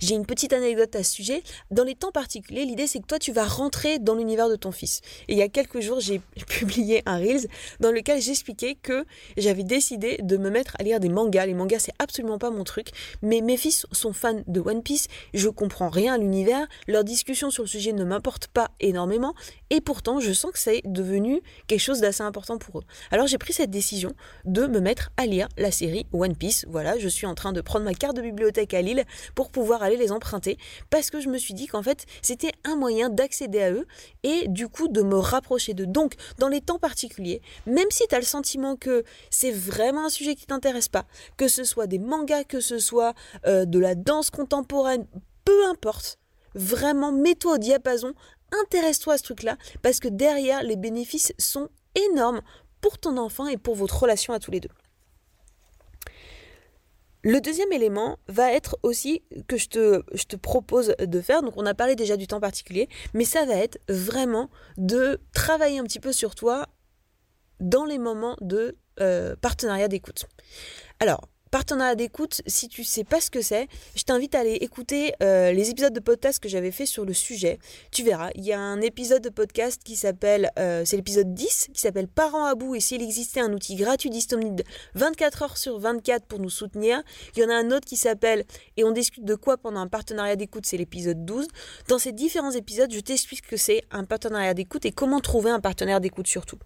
J'ai 0.00 0.14
une 0.14 0.26
petite 0.26 0.52
anecdote 0.52 0.94
à 0.96 1.02
ce 1.02 1.12
sujet. 1.12 1.42
Dans 1.70 1.84
les 1.84 1.94
temps 1.94 2.12
particuliers, 2.12 2.64
l'idée 2.64 2.86
c'est 2.86 3.00
que 3.00 3.06
toi 3.06 3.18
tu 3.18 3.32
vas 3.32 3.44
rentrer 3.44 3.98
dans 3.98 4.14
l'univers 4.14 4.48
de 4.48 4.56
ton 4.56 4.72
fils. 4.72 5.00
Et 5.28 5.32
il 5.32 5.38
y 5.38 5.42
a 5.42 5.48
quelques 5.48 5.80
jours, 5.80 6.00
j'ai 6.00 6.20
publié 6.48 7.02
un 7.06 7.18
Reels 7.18 7.48
dans 7.80 7.90
lequel 7.90 8.20
j'expliquais 8.20 8.74
que 8.74 9.04
j'avais 9.36 9.64
décidé 9.64 10.18
de 10.22 10.36
me 10.36 10.50
mettre 10.50 10.76
à 10.78 10.82
lire 10.82 11.00
des 11.00 11.08
mangas. 11.08 11.46
Les 11.46 11.54
mangas 11.54 11.80
c'est 11.80 11.94
absolument 11.98 12.38
pas 12.38 12.50
mon 12.50 12.64
truc, 12.64 12.88
mais 13.22 13.40
mes 13.40 13.56
fils 13.56 13.86
sont 13.92 14.12
fans 14.12 14.42
de 14.46 14.60
One 14.60 14.82
Piece, 14.82 15.08
je 15.34 15.48
comprends 15.48 15.88
rien 15.88 16.14
à 16.14 16.18
l'univers, 16.18 16.66
leurs 16.86 17.04
discussions 17.04 17.50
sur 17.50 17.62
le 17.62 17.68
sujet 17.68 17.92
ne 17.92 18.04
m'importent 18.04 18.48
pas 18.48 18.70
énormément, 18.80 19.34
et 19.70 19.80
pourtant 19.80 20.20
je 20.20 20.32
sens 20.32 20.52
que 20.52 20.58
c'est 20.58 20.82
devenu 20.84 21.42
quelque 21.66 21.80
chose 21.80 22.00
d'assez 22.00 22.22
important 22.22 22.58
pour 22.58 22.80
eux. 22.80 22.84
Alors 23.10 23.26
j'ai 23.26 23.38
pris 23.38 23.52
cette 23.52 23.70
décision 23.70 24.14
de 24.44 24.66
me 24.66 24.80
mettre 24.80 25.10
à 25.16 25.26
lire 25.26 25.48
la 25.56 25.70
série 25.70 26.06
One 26.12 26.36
Piece. 26.36 26.66
Voilà, 26.68 26.98
je 26.98 27.08
suis 27.08 27.26
en 27.26 27.34
train 27.34 27.52
de 27.52 27.60
prendre 27.60 27.84
ma 27.84 27.94
carte 27.94 28.16
de 28.16 28.22
bibliothèque 28.22 28.74
à 28.74 28.82
Lille 28.82 29.04
pour 29.34 29.50
pouvoir 29.56 29.82
aller 29.82 29.96
les 29.96 30.12
emprunter 30.12 30.58
parce 30.90 31.08
que 31.08 31.18
je 31.18 31.30
me 31.30 31.38
suis 31.38 31.54
dit 31.54 31.66
qu'en 31.66 31.82
fait 31.82 32.04
c'était 32.20 32.52
un 32.64 32.76
moyen 32.76 33.08
d'accéder 33.08 33.62
à 33.62 33.72
eux 33.72 33.86
et 34.22 34.48
du 34.48 34.68
coup 34.68 34.88
de 34.88 35.00
me 35.00 35.16
rapprocher 35.16 35.72
d'eux. 35.72 35.86
Donc 35.86 36.12
dans 36.36 36.48
les 36.48 36.60
temps 36.60 36.78
particuliers, 36.78 37.40
même 37.64 37.90
si 37.90 38.06
tu 38.06 38.14
as 38.14 38.18
le 38.18 38.26
sentiment 38.26 38.76
que 38.76 39.02
c'est 39.30 39.50
vraiment 39.50 40.04
un 40.04 40.08
sujet 40.10 40.34
qui 40.34 40.44
t'intéresse 40.44 40.90
pas, 40.90 41.06
que 41.38 41.48
ce 41.48 41.64
soit 41.64 41.86
des 41.86 41.98
mangas, 41.98 42.44
que 42.44 42.60
ce 42.60 42.78
soit 42.78 43.14
euh, 43.46 43.64
de 43.64 43.78
la 43.78 43.94
danse 43.94 44.28
contemporaine, 44.28 45.06
peu 45.46 45.66
importe, 45.68 46.18
vraiment 46.54 47.10
mets-toi 47.10 47.54
au 47.54 47.58
diapason, 47.58 48.12
intéresse-toi 48.62 49.14
à 49.14 49.18
ce 49.18 49.22
truc-là 49.22 49.56
parce 49.80 50.00
que 50.00 50.08
derrière 50.08 50.64
les 50.64 50.76
bénéfices 50.76 51.32
sont 51.38 51.70
énormes 52.10 52.42
pour 52.82 52.98
ton 52.98 53.16
enfant 53.16 53.46
et 53.46 53.56
pour 53.56 53.74
votre 53.74 54.02
relation 54.02 54.34
à 54.34 54.38
tous 54.38 54.50
les 54.50 54.60
deux. 54.60 54.68
Le 57.28 57.40
deuxième 57.40 57.72
élément 57.72 58.20
va 58.28 58.52
être 58.52 58.78
aussi 58.84 59.24
que 59.48 59.56
je 59.56 59.66
te, 59.68 60.36
propose 60.36 60.94
de 61.00 61.20
faire, 61.20 61.42
donc 61.42 61.54
on 61.56 61.66
a 61.66 61.74
parlé 61.74 61.96
déjà 61.96 62.16
du 62.16 62.28
temps 62.28 62.38
particulier, 62.38 62.88
mais 63.14 63.24
ça 63.24 63.44
va 63.44 63.54
être 63.54 63.80
vraiment 63.88 64.48
de 64.76 65.20
travailler 65.32 65.80
un 65.80 65.82
petit 65.82 65.98
peu 65.98 66.12
sur 66.12 66.36
toi 66.36 66.68
dans 67.58 67.84
les 67.84 67.98
moments 67.98 68.36
de 68.42 68.76
euh, 69.00 69.34
partenariat 69.40 69.88
d'écoute. 69.88 70.26
Alors, 71.00 71.28
partenariat 71.50 71.94
d'écoute, 71.94 72.42
si 72.46 72.68
tu 72.68 72.84
sais 72.84 73.04
pas 73.04 73.20
ce 73.20 73.30
que 73.30 73.40
c'est, 73.40 73.68
je 73.94 74.02
t'invite 74.02 74.34
à 74.34 74.40
aller 74.40 74.54
écouter 74.54 75.12
euh, 75.22 75.52
les 75.52 75.70
épisodes 75.70 75.92
de 75.92 76.00
podcast 76.00 76.42
que 76.42 76.48
j'avais 76.48 76.70
fait 76.70 76.86
sur 76.86 77.04
le 77.04 77.12
sujet. 77.12 77.58
Tu 77.92 78.02
verras, 78.02 78.30
il 78.34 78.44
y 78.44 78.52
a 78.52 78.60
un 78.60 78.80
épisode 78.80 79.22
de 79.22 79.28
podcast 79.28 79.80
qui 79.84 79.96
s'appelle, 79.96 80.50
euh, 80.58 80.82
c'est 80.84 80.96
l'épisode 80.96 81.34
10, 81.34 81.68
qui 81.72 81.80
s'appelle 81.80 82.08
Parents 82.08 82.44
à 82.44 82.54
bout 82.54 82.74
et 82.74 82.80
s'il 82.80 83.02
existait 83.02 83.40
un 83.40 83.52
outil 83.52 83.76
gratuit 83.76 84.10
d'Histomnide 84.10 84.64
24 84.94 85.42
heures 85.42 85.56
sur 85.56 85.78
24 85.78 86.26
pour 86.26 86.38
nous 86.38 86.50
soutenir. 86.50 87.02
Il 87.36 87.42
y 87.42 87.44
en 87.44 87.48
a 87.48 87.54
un 87.54 87.70
autre 87.70 87.86
qui 87.86 87.96
s'appelle 87.96 88.44
Et 88.76 88.84
on 88.84 88.90
discute 88.90 89.24
de 89.24 89.34
quoi 89.34 89.56
pendant 89.56 89.80
un 89.80 89.88
partenariat 89.88 90.36
d'écoute, 90.36 90.66
c'est 90.66 90.76
l'épisode 90.76 91.24
12. 91.24 91.46
Dans 91.88 91.98
ces 91.98 92.12
différents 92.12 92.52
épisodes, 92.52 92.92
je 92.92 93.00
t'explique 93.00 93.44
ce 93.44 93.50
que 93.50 93.56
c'est 93.56 93.82
un 93.90 94.04
partenariat 94.04 94.54
d'écoute 94.54 94.84
et 94.84 94.92
comment 94.92 95.20
trouver 95.20 95.50
un 95.50 95.60
partenaire 95.60 96.00
d'écoute 96.00 96.26
surtout. 96.26 96.58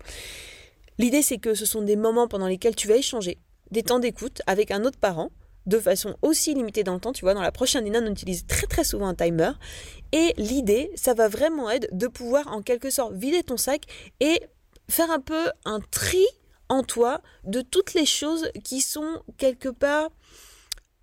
L'idée, 0.99 1.23
c'est 1.23 1.39
que 1.39 1.55
ce 1.55 1.65
sont 1.65 1.83
des 1.83 1.97
moments 1.97 2.29
pendant 2.29 2.47
lesquels 2.47 2.77
tu 2.77 2.87
vas 2.87 2.97
échanger 2.97 3.39
des 3.71 3.83
temps 3.83 3.99
d'écoute 3.99 4.43
avec 4.47 4.71
un 4.71 4.85
autre 4.85 4.99
parent 4.99 5.31
de 5.67 5.79
façon 5.79 6.17
aussi 6.23 6.55
limitée 6.55 6.85
dans 6.85 6.95
le 6.95 7.01
temps. 7.01 7.13
Tu 7.13 7.25
vois, 7.25 7.35
dans 7.35 7.43
la 7.43 7.53
prochaine 7.53 7.87
année, 7.87 7.99
on 8.03 8.11
utilise 8.11 8.47
très 8.47 8.67
très 8.67 8.85
souvent 8.85 9.09
un 9.09 9.15
timer. 9.15 9.53
Et 10.13 10.35
l'idée, 10.37 10.91
ça 10.95 11.15
va 11.15 11.29
vraiment 11.29 11.71
être 11.71 11.89
de 11.93 12.07
pouvoir 12.07 12.49
en 12.49 12.63
quelque 12.63 12.91
sorte 12.91 13.15
vider 13.15 13.43
ton 13.43 13.57
sac 13.57 13.83
et 14.21 14.41
faire 14.89 15.11
un 15.11 15.21
peu 15.21 15.51
un 15.65 15.81
tri 15.91 16.25
en 16.69 16.83
toi 16.83 17.21
de 17.45 17.61
toutes 17.61 17.95
les 17.95 18.07
choses 18.07 18.51
qui 18.65 18.81
sont 18.81 19.23
quelque 19.39 19.69
part 19.69 20.11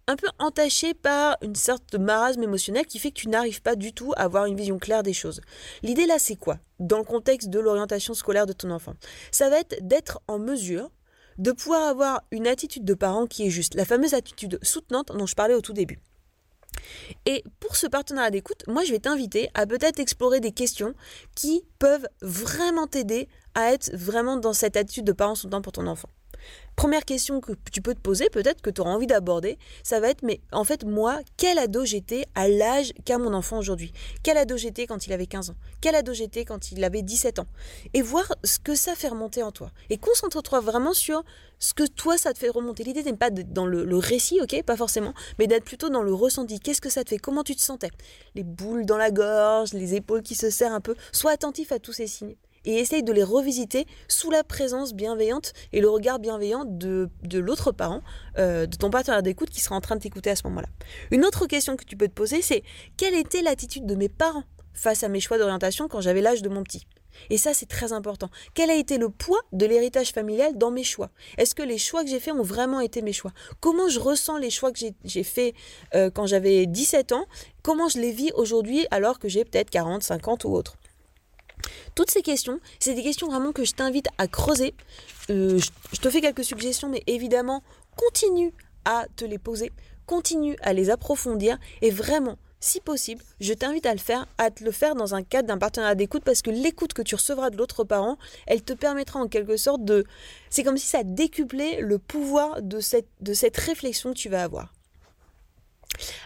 un 0.09 0.15
peu 0.15 0.27
entaché 0.39 0.93
par 0.93 1.37
une 1.41 1.55
sorte 1.55 1.91
de 1.91 1.97
marasme 1.97 2.41
émotionnel 2.41 2.85
qui 2.85 2.97
fait 2.97 3.11
que 3.11 3.19
tu 3.19 3.27
n'arrives 3.27 3.61
pas 3.61 3.75
du 3.75 3.91
tout 3.91 4.13
à 4.15 4.23
avoir 4.23 4.45
une 4.45 4.55
vision 4.55 4.79
claire 4.79 5.03
des 5.03 5.13
choses. 5.13 5.41
L'idée 5.83 6.05
là, 6.05 6.17
c'est 6.17 6.37
quoi? 6.37 6.59
Dans 6.79 6.97
le 6.97 7.03
contexte 7.03 7.49
de 7.49 7.59
l'orientation 7.59 8.13
scolaire 8.13 8.45
de 8.45 8.53
ton 8.53 8.71
enfant, 8.71 8.93
ça 9.31 9.49
va 9.49 9.59
être 9.59 9.85
d'être 9.85 10.21
en 10.27 10.39
mesure 10.39 10.89
de 11.37 11.51
pouvoir 11.51 11.87
avoir 11.87 12.23
une 12.31 12.47
attitude 12.47 12.85
de 12.85 12.93
parent 12.93 13.27
qui 13.27 13.45
est 13.45 13.49
juste, 13.49 13.75
la 13.75 13.85
fameuse 13.85 14.13
attitude 14.13 14.59
soutenante 14.61 15.11
dont 15.15 15.25
je 15.25 15.35
parlais 15.35 15.53
au 15.53 15.61
tout 15.61 15.73
début. 15.73 15.99
Et 17.25 17.43
pour 17.59 17.75
ce 17.75 17.87
partenariat 17.87 18.31
d'écoute, 18.31 18.63
moi 18.67 18.83
je 18.83 18.91
vais 18.91 18.99
t'inviter 18.99 19.49
à 19.53 19.65
peut-être 19.65 19.99
explorer 19.99 20.39
des 20.39 20.51
questions 20.51 20.93
qui 21.35 21.63
peuvent 21.79 22.07
vraiment 22.21 22.87
t'aider 22.87 23.27
à 23.55 23.73
être 23.73 23.95
vraiment 23.95 24.37
dans 24.37 24.53
cette 24.53 24.77
attitude 24.77 25.05
de 25.05 25.11
parent 25.11 25.35
soutenant 25.35 25.61
pour 25.61 25.73
ton 25.73 25.87
enfant. 25.87 26.09
Première 26.77 27.05
question 27.05 27.41
que 27.41 27.53
tu 27.71 27.81
peux 27.81 27.95
te 27.95 27.99
poser, 27.99 28.29
peut-être 28.29 28.61
que 28.61 28.69
tu 28.69 28.81
auras 28.81 28.91
envie 28.91 29.07
d'aborder, 29.07 29.57
ça 29.81 29.99
va 29.99 30.09
être, 30.09 30.21
mais 30.21 30.41
en 30.51 30.63
fait, 30.63 30.85
moi, 30.85 31.21
quel 31.35 31.57
ado 31.57 31.85
j'étais 31.85 32.25
à 32.35 32.47
l'âge 32.47 32.93
qu'a 33.03 33.17
mon 33.17 33.33
enfant 33.33 33.57
aujourd'hui? 33.57 33.91
Quel 34.21 34.37
ado 34.37 34.57
j'étais 34.57 34.85
quand 34.85 35.07
il 35.07 35.13
avait 35.13 35.25
15 35.25 35.49
ans? 35.49 35.55
Quel 35.81 35.95
ado 35.95 36.13
j'étais 36.13 36.45
quand 36.45 36.71
il 36.71 36.83
avait 36.83 37.01
17 37.01 37.39
ans? 37.39 37.47
Et 37.95 38.03
voir 38.03 38.31
ce 38.43 38.59
que 38.59 38.75
ça 38.75 38.93
fait 38.93 39.07
remonter 39.07 39.41
en 39.41 39.51
toi. 39.51 39.71
Et 39.89 39.97
concentre-toi 39.97 40.59
vraiment 40.59 40.93
sur 40.93 41.23
ce 41.57 41.73
que 41.73 41.87
toi, 41.87 42.15
ça 42.15 42.31
te 42.31 42.37
fait 42.37 42.49
remonter. 42.49 42.83
L'idée 42.83 43.01
n'est 43.01 43.13
pas 43.13 43.31
dans 43.31 43.65
le, 43.65 43.83
le, 43.83 43.97
récit, 43.97 44.39
ok? 44.39 44.61
Pas 44.61 44.77
forcément, 44.77 45.15
mais 45.39 45.47
d'être 45.47 45.65
plutôt 45.65 45.89
dans 45.89 46.03
le 46.03 46.13
ressenti. 46.13 46.59
Qu'est-ce 46.59 46.81
que 46.81 46.91
ça 46.91 47.03
te 47.03 47.09
fait? 47.09 47.17
Comment 47.17 47.43
tu 47.43 47.55
te 47.55 47.61
sentais? 47.61 47.89
Les 48.35 48.43
boules 48.43 48.85
dans 48.85 48.97
la 48.97 49.09
gorge, 49.09 49.73
les 49.73 49.95
épaules 49.95 50.21
qui 50.21 50.35
se 50.35 50.51
serrent 50.51 50.75
un 50.75 50.81
peu. 50.81 50.95
Sois 51.11 51.31
attentif 51.31 51.71
à 51.71 51.79
tous 51.79 51.93
ces 51.93 52.05
signes 52.05 52.35
et 52.67 52.75
essaye 52.75 53.01
de 53.01 53.13
les 53.13 53.23
revisiter 53.23 53.87
sous 54.07 54.29
la 54.29 54.43
présence 54.43 54.93
bienveillante 54.93 55.53
et 55.73 55.81
le 55.81 55.89
regard 55.89 56.19
bienveillant 56.19 56.65
de, 56.65 57.09
l'autre 57.33 57.71
parent, 57.71 58.01
euh, 58.37 58.67
de 58.67 58.75
ton 58.75 58.89
partenaire 58.89 59.23
d'écoute 59.23 59.49
qui 59.49 59.61
sera 59.61 59.75
en 59.75 59.81
train 59.81 59.95
de 59.95 60.01
t'écouter 60.01 60.29
à 60.29 60.35
ce 60.35 60.43
moment-là. 60.47 60.67
Une 61.09 61.25
autre 61.25 61.47
question 61.47 61.75
que 61.77 61.85
tu 61.85 61.95
peux 61.97 62.07
te 62.07 62.13
poser, 62.13 62.41
c'est 62.41 62.63
quelle 62.97 63.15
était 63.15 63.41
l'attitude 63.41 63.85
de 63.85 63.95
mes 63.95 64.09
parents 64.09 64.43
face 64.73 65.03
à 65.03 65.07
mes 65.07 65.21
choix 65.21 65.37
d'orientation 65.37 65.87
quand 65.87 66.01
j'avais 66.01 66.21
l'âge 66.21 66.41
de 66.41 66.49
mon 66.49 66.61
petit? 66.61 66.85
Et 67.29 67.37
ça, 67.37 67.53
c'est 67.53 67.65
très 67.65 67.93
important. 67.93 68.29
Quel 68.53 68.69
a 68.69 68.75
été 68.75 68.97
le 68.97 69.09
poids 69.09 69.39
de 69.51 69.65
l'héritage 69.65 70.11
familial 70.11 70.57
dans 70.57 70.69
mes 70.69 70.83
choix? 70.83 71.09
Est-ce 71.37 71.55
que 71.55 71.63
les 71.63 71.77
choix 71.77 72.03
que 72.03 72.09
j'ai 72.09 72.19
faits 72.19 72.33
ont 72.33 72.43
vraiment 72.43 72.79
été 72.79 73.01
mes 73.01 73.13
choix? 73.13 73.31
Comment 73.59 73.89
je 73.89 73.99
ressens 73.99 74.37
les 74.37 74.51
choix 74.51 74.71
que 74.71 74.79
j'ai 75.03 75.23
faits 75.23 75.55
euh, 75.95 76.11
quand 76.11 76.27
j'avais 76.27 76.67
17 76.67 77.13
ans? 77.13 77.25
Comment 77.63 77.89
je 77.89 77.99
les 77.99 78.11
vis 78.11 78.31
aujourd'hui 78.35 78.85
alors 78.91 79.17
que 79.17 79.29
j'ai 79.29 79.45
peut-être 79.45 79.69
40, 79.69 80.03
50 80.03 80.45
ou 80.45 80.49
autre? 80.49 80.77
Toutes 81.95 82.11
ces 82.11 82.21
questions, 82.21 82.59
c'est 82.79 82.93
des 82.93 83.03
questions 83.03 83.27
vraiment 83.27 83.51
que 83.51 83.65
je 83.65 83.73
t'invite 83.73 84.07
à 84.17 84.27
creuser. 84.27 84.73
Euh, 85.29 85.59
je 85.91 85.99
te 85.99 86.09
fais 86.09 86.21
quelques 86.21 86.43
suggestions, 86.43 86.89
mais 86.89 87.03
évidemment, 87.07 87.63
continue 87.95 88.53
à 88.85 89.05
te 89.15 89.25
les 89.25 89.37
poser, 89.37 89.71
continue 90.05 90.55
à 90.61 90.73
les 90.73 90.89
approfondir 90.89 91.57
et 91.81 91.89
vraiment, 91.89 92.37
si 92.59 92.79
possible, 92.79 93.23
je 93.39 93.53
t'invite 93.53 93.85
à 93.85 93.93
le 93.93 93.99
faire, 93.99 94.25
à 94.37 94.49
te 94.49 94.63
le 94.63 94.71
faire 94.71 94.95
dans 94.95 95.13
un 95.13 95.23
cadre 95.23 95.47
d'un 95.47 95.57
partenariat 95.57 95.95
d'écoute 95.95 96.23
parce 96.23 96.41
que 96.41 96.49
l'écoute 96.49 96.93
que 96.93 97.01
tu 97.01 97.15
recevras 97.15 97.49
de 97.49 97.57
l'autre 97.57 97.83
parent, 97.83 98.17
elle 98.47 98.63
te 98.63 98.73
permettra 98.73 99.19
en 99.19 99.27
quelque 99.27 99.57
sorte 99.57 99.83
de... 99.83 100.05
C'est 100.49 100.63
comme 100.63 100.77
si 100.77 100.87
ça 100.87 101.03
décuplait 101.03 101.81
le 101.81 101.99
pouvoir 101.99 102.61
de 102.61 102.79
cette, 102.79 103.09
de 103.21 103.33
cette 103.33 103.57
réflexion 103.57 104.13
que 104.13 104.17
tu 104.17 104.29
vas 104.29 104.43
avoir. 104.43 104.73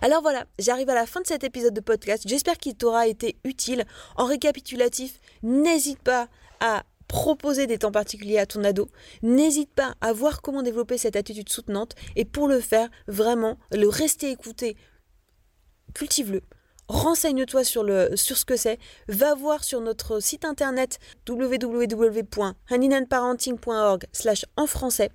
Alors 0.02 0.22
voilà, 0.22 0.46
j'arrive 0.60 0.90
à 0.90 0.96
la 0.96 1.06
fin 1.06 1.22
de 1.22 1.28
cet 1.28 1.44
épisode 1.44 1.74
de 1.74 1.82
podcast. 1.82 2.24
J'espère 2.28 2.58
qu'il 2.58 2.76
t'aura 2.76 3.08
été 3.08 3.38
utile. 3.44 3.86
En 4.16 4.26
récapitulatif, 4.26 5.20
n'hésite 5.44 6.00
pas 6.00 6.30
à 6.60 6.84
proposer 7.08 7.68
des 7.68 7.78
temps 7.78 7.92
particuliers 7.92 8.40
à 8.40 8.46
ton 8.46 8.64
ado. 8.64 8.88
N'hésite 9.22 9.74
pas 9.74 9.96
à 10.00 10.14
voir 10.14 10.42
comment 10.42 10.64
développer 10.64 10.98
cette 10.98 11.18
attitude 11.18 11.50
soutenante 11.50 11.94
et 12.16 12.26
pour 12.26 12.48
le 12.48 12.62
faire, 12.62 12.90
vraiment, 13.08 13.58
le 13.72 13.90
rester 13.90 14.32
écouté, 14.32 14.78
cultive-le. 15.94 16.42
Renseigne-toi 16.88 17.64
sur, 17.64 17.84
le, 17.84 18.16
sur 18.16 18.38
ce 18.38 18.46
que 18.46 18.58
c'est. 18.58 18.80
Va 19.08 19.36
voir 19.36 19.64
sur 19.64 19.82
notre 19.82 20.20
site 20.20 20.46
internet 20.46 21.00
www.handinandparenting.org 21.28 24.06
slash 24.12 24.46
en 24.58 24.68
français 24.68 25.10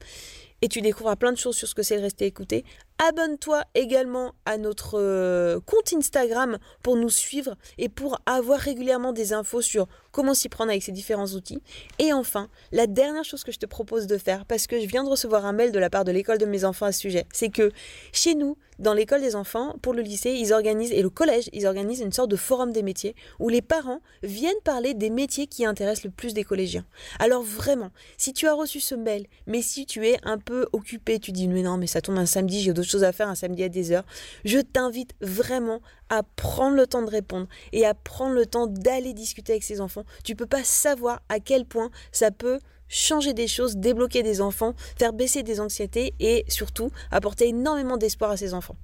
et 0.62 0.68
tu 0.68 0.80
découvriras 0.80 1.16
plein 1.16 1.32
de 1.32 1.38
choses 1.38 1.56
sur 1.56 1.68
ce 1.68 1.74
que 1.74 1.82
c'est 1.82 1.96
de 1.96 2.02
rester 2.02 2.26
écouté. 2.26 2.64
Abonne-toi 2.98 3.62
également 3.74 4.32
à 4.46 4.56
notre 4.56 4.98
euh, 4.98 5.61
compte 5.61 5.92
Instagram 5.92 6.59
pour 6.82 6.96
nous 6.96 7.11
suivre 7.11 7.56
et 7.76 7.90
pour 7.90 8.20
avoir 8.24 8.59
régulièrement 8.59 9.12
des 9.12 9.35
infos 9.35 9.61
sur 9.61 9.87
comment 10.12 10.32
s'y 10.32 10.48
prendre 10.48 10.70
avec 10.70 10.82
ces 10.82 10.92
différents 10.92 11.26
outils. 11.26 11.61
Et 11.98 12.14
enfin, 12.14 12.48
la 12.72 12.87
dernière 12.87 13.24
chose 13.24 13.44
que 13.44 13.52
je 13.52 13.59
te 13.59 13.66
propose 13.66 14.06
de 14.06 14.16
faire, 14.16 14.46
parce 14.46 14.66
que 14.66 14.80
je 14.80 14.87
viens 14.87 15.04
de 15.04 15.11
recevoir 15.11 15.44
un 15.44 15.52
mail 15.52 15.72
de 15.72 15.78
la 15.78 15.90
part 15.90 16.04
de 16.04 16.11
l'école 16.11 16.38
de 16.38 16.46
mes 16.46 16.64
enfants 16.64 16.87
à 16.87 16.92
ce 16.92 17.00
sujet, 17.00 17.26
c'est 17.35 17.50
que 17.50 17.70
chez 18.12 18.35
nous, 18.35 18.56
dans 18.78 18.94
l'école 18.94 19.20
des 19.20 19.37
enfants, 19.37 19.74
pour 19.82 19.92
le 19.94 20.02
lycée, 20.02 20.32
ils 20.32 20.52
organisent, 20.52 20.92
et 20.92 21.02
le 21.02 21.11
collège, 21.11 21.48
ils 21.52 21.66
organisent 21.66 22.00
une 22.00 22.12
sorte 22.12 22.30
de 22.30 22.37
forum 22.37 22.72
des 22.72 22.82
métiers 22.82 23.14
où 23.38 23.48
les 23.48 23.62
parents 23.62 24.00
viennent 24.22 24.54
parler 24.64 24.94
des 24.94 25.11
métiers 25.11 25.46
qui 25.46 25.64
intéressent 25.64 26.04
le 26.04 26.11
plus 26.11 26.35
des 26.35 26.44
collégiens. 26.44 26.85
Alors 27.18 27.42
vraiment, 27.42 27.90
si 28.16 28.32
tu 28.32 28.46
as 28.46 28.54
reçu 28.54 28.80
ce 28.80 28.94
mail, 28.94 29.26
mais 29.46 29.62
si 29.62 29.87
tu 29.87 30.06
es 30.06 30.18
un 30.24 30.38
peu 30.38 30.66
occupé, 30.72 31.18
tu 31.18 31.32
dis 31.32 31.48
mais 31.48 31.62
non, 31.62 31.76
mais 31.76 31.87
ça 31.87 32.00
tombe 32.00 32.18
un 32.18 32.26
samedi, 32.26 32.61
j'ai 32.61 32.72
d'autres 32.72 32.86
à 32.94 33.12
faire 33.12 33.29
un 33.29 33.35
samedi 33.35 33.64
à 33.64 33.68
des 33.68 33.92
heures, 33.92 34.05
je 34.44 34.59
t'invite 34.59 35.14
vraiment 35.20 35.81
à 36.09 36.22
prendre 36.22 36.77
le 36.77 36.87
temps 36.87 37.03
de 37.03 37.11
répondre 37.11 37.49
et 37.72 37.85
à 37.85 37.94
prendre 37.94 38.35
le 38.35 38.46
temps 38.46 38.66
d'aller 38.66 39.12
discuter 39.12 39.53
avec 39.53 39.64
ces 39.64 39.81
enfants. 39.81 40.05
Tu 40.25 40.37
peux 40.37 40.46
pas 40.46 40.64
savoir 40.64 41.20
à 41.29 41.40
quel 41.40 41.64
point 41.64 41.90
ça 42.12 42.31
peut 42.31 42.61
changer 42.88 43.35
des 43.35 43.49
choses, 43.49 43.77
débloquer 43.77 44.22
des 44.22 44.40
enfants, 44.40 44.75
faire 44.99 45.12
baisser 45.12 45.42
des 45.42 45.61
anxiétés 45.61 46.14
et 46.20 46.44
surtout 46.49 46.90
apporter 47.11 47.49
énormément 47.49 47.96
d'espoir 47.96 48.31
à 48.31 48.37
ces 48.37 48.55
enfants. 48.55 48.77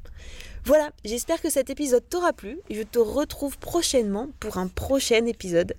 Voilà, 0.65 0.91
j'espère 1.05 1.41
que 1.41 1.51
cet 1.51 1.71
épisode 1.71 2.09
t'aura 2.09 2.33
plu. 2.33 2.61
Je 2.71 2.83
te 2.83 2.99
retrouve 2.99 3.59
prochainement 3.59 4.29
pour 4.41 4.59
un 4.59 4.69
prochain 4.69 5.27
épisode. 5.27 5.75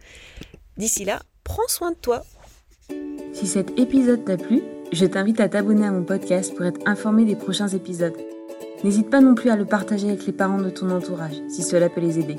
D'ici 0.78 1.06
là, 1.06 1.22
prends 1.44 1.68
soin 1.68 1.92
de 1.92 1.98
toi. 1.98 2.24
Si 3.34 3.48
cet 3.48 3.78
épisode 3.80 4.26
t'a 4.26 4.38
plu, 4.38 4.62
je 4.94 5.06
t'invite 5.06 5.40
à 5.40 5.50
t'abonner 5.50 5.88
à 5.88 5.92
mon 5.92 6.04
podcast 6.04 6.54
pour 6.56 6.66
être 6.66 6.80
informé 6.86 7.26
des 7.26 7.36
prochains 7.36 7.68
épisodes. 7.68 8.16
N'hésite 8.84 9.10
pas 9.10 9.22
non 9.22 9.34
plus 9.34 9.50
à 9.50 9.56
le 9.56 9.66
partager 9.66 10.08
avec 10.08 10.26
les 10.26 10.34
parents 10.34 10.62
de 10.62 10.70
ton 10.70 10.90
entourage 10.92 11.42
si 11.50 11.64
cela 11.64 11.90
peut 11.90 12.02
les 12.02 12.20
aider. 12.20 12.38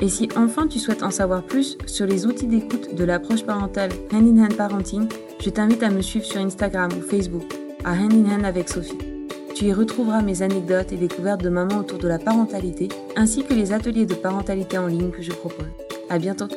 Et 0.00 0.08
si 0.08 0.28
enfin 0.36 0.66
tu 0.66 0.78
souhaites 0.78 1.02
en 1.02 1.10
savoir 1.10 1.42
plus 1.42 1.76
sur 1.86 2.06
les 2.06 2.26
outils 2.26 2.46
d'écoute 2.46 2.94
de 2.94 3.04
l'approche 3.04 3.44
parentale 3.44 3.90
Hand 4.12 4.26
in 4.26 4.44
Hand 4.44 4.56
Parenting, 4.56 5.08
je 5.40 5.50
t'invite 5.50 5.82
à 5.82 5.90
me 5.90 6.00
suivre 6.00 6.24
sur 6.24 6.40
Instagram 6.40 6.90
ou 6.96 7.02
Facebook 7.02 7.44
à 7.84 7.92
Hand 7.92 8.12
in 8.12 8.34
Hand 8.34 8.44
avec 8.44 8.68
Sophie. 8.68 8.98
Tu 9.54 9.66
y 9.66 9.72
retrouveras 9.72 10.22
mes 10.22 10.42
anecdotes 10.42 10.92
et 10.92 10.96
découvertes 10.96 11.42
de 11.42 11.48
maman 11.48 11.78
autour 11.78 11.98
de 11.98 12.08
la 12.08 12.18
parentalité, 12.18 12.88
ainsi 13.14 13.44
que 13.44 13.54
les 13.54 13.72
ateliers 13.72 14.06
de 14.06 14.14
parentalité 14.14 14.78
en 14.78 14.86
ligne 14.86 15.10
que 15.10 15.22
je 15.22 15.30
propose. 15.30 15.66
À 16.08 16.18
bientôt! 16.18 16.48